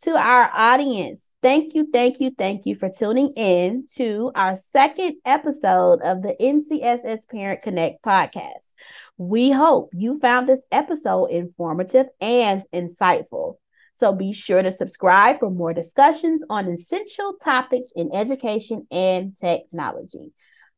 To 0.02 0.12
our 0.16 0.50
audience, 0.54 1.26
thank 1.42 1.74
you, 1.74 1.88
thank 1.92 2.20
you, 2.20 2.30
thank 2.36 2.64
you 2.64 2.74
for 2.74 2.88
tuning 2.88 3.32
in 3.36 3.84
to 3.96 4.32
our 4.34 4.56
second 4.56 5.16
episode 5.26 6.00
of 6.02 6.22
the 6.22 6.34
NCSS 6.40 7.28
Parent 7.28 7.62
Connect 7.62 8.02
podcast. 8.02 8.72
We 9.18 9.50
hope 9.50 9.90
you 9.92 10.18
found 10.18 10.48
this 10.48 10.62
episode 10.72 11.26
informative 11.26 12.06
and 12.20 12.62
insightful. 12.72 13.56
So 13.96 14.14
be 14.14 14.32
sure 14.32 14.62
to 14.62 14.72
subscribe 14.72 15.40
for 15.40 15.50
more 15.50 15.74
discussions 15.74 16.42
on 16.48 16.70
essential 16.70 17.34
topics 17.34 17.90
in 17.94 18.14
education 18.14 18.86
and 18.90 19.36
technology. 19.36 20.32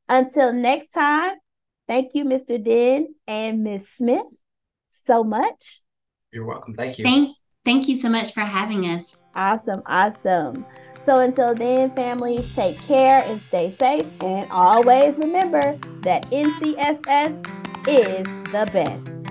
Until 0.09 0.53
next 0.53 0.89
time, 0.89 1.35
thank 1.93 2.15
you, 2.15 2.25
Mr. 2.25 2.63
Dinn 2.63 3.15
and 3.29 3.63
Ms. 3.63 3.87
Smith, 3.87 4.41
so 4.89 5.23
much. 5.23 5.83
You're 6.33 6.47
welcome. 6.47 6.75
Thank 6.75 6.99
you. 6.99 7.05
Thank, 7.05 7.37
thank 7.67 7.87
you 7.87 7.97
so 7.97 8.09
much 8.09 8.33
for 8.33 8.41
having 8.41 8.85
us. 8.85 9.27
Awesome. 9.35 9.83
Awesome. 9.85 10.65
So 11.05 11.21
until 11.21 11.55
then, 11.55 11.91
families, 11.91 12.55
take 12.55 12.81
care 12.81 13.23
and 13.27 13.39
stay 13.43 13.71
safe. 13.71 14.07
And 14.23 14.51
always 14.51 15.19
remember 15.19 15.79
that 16.01 16.31
NCSS 16.31 17.47
is 17.87 18.25
the 18.53 18.71
best. 18.73 19.22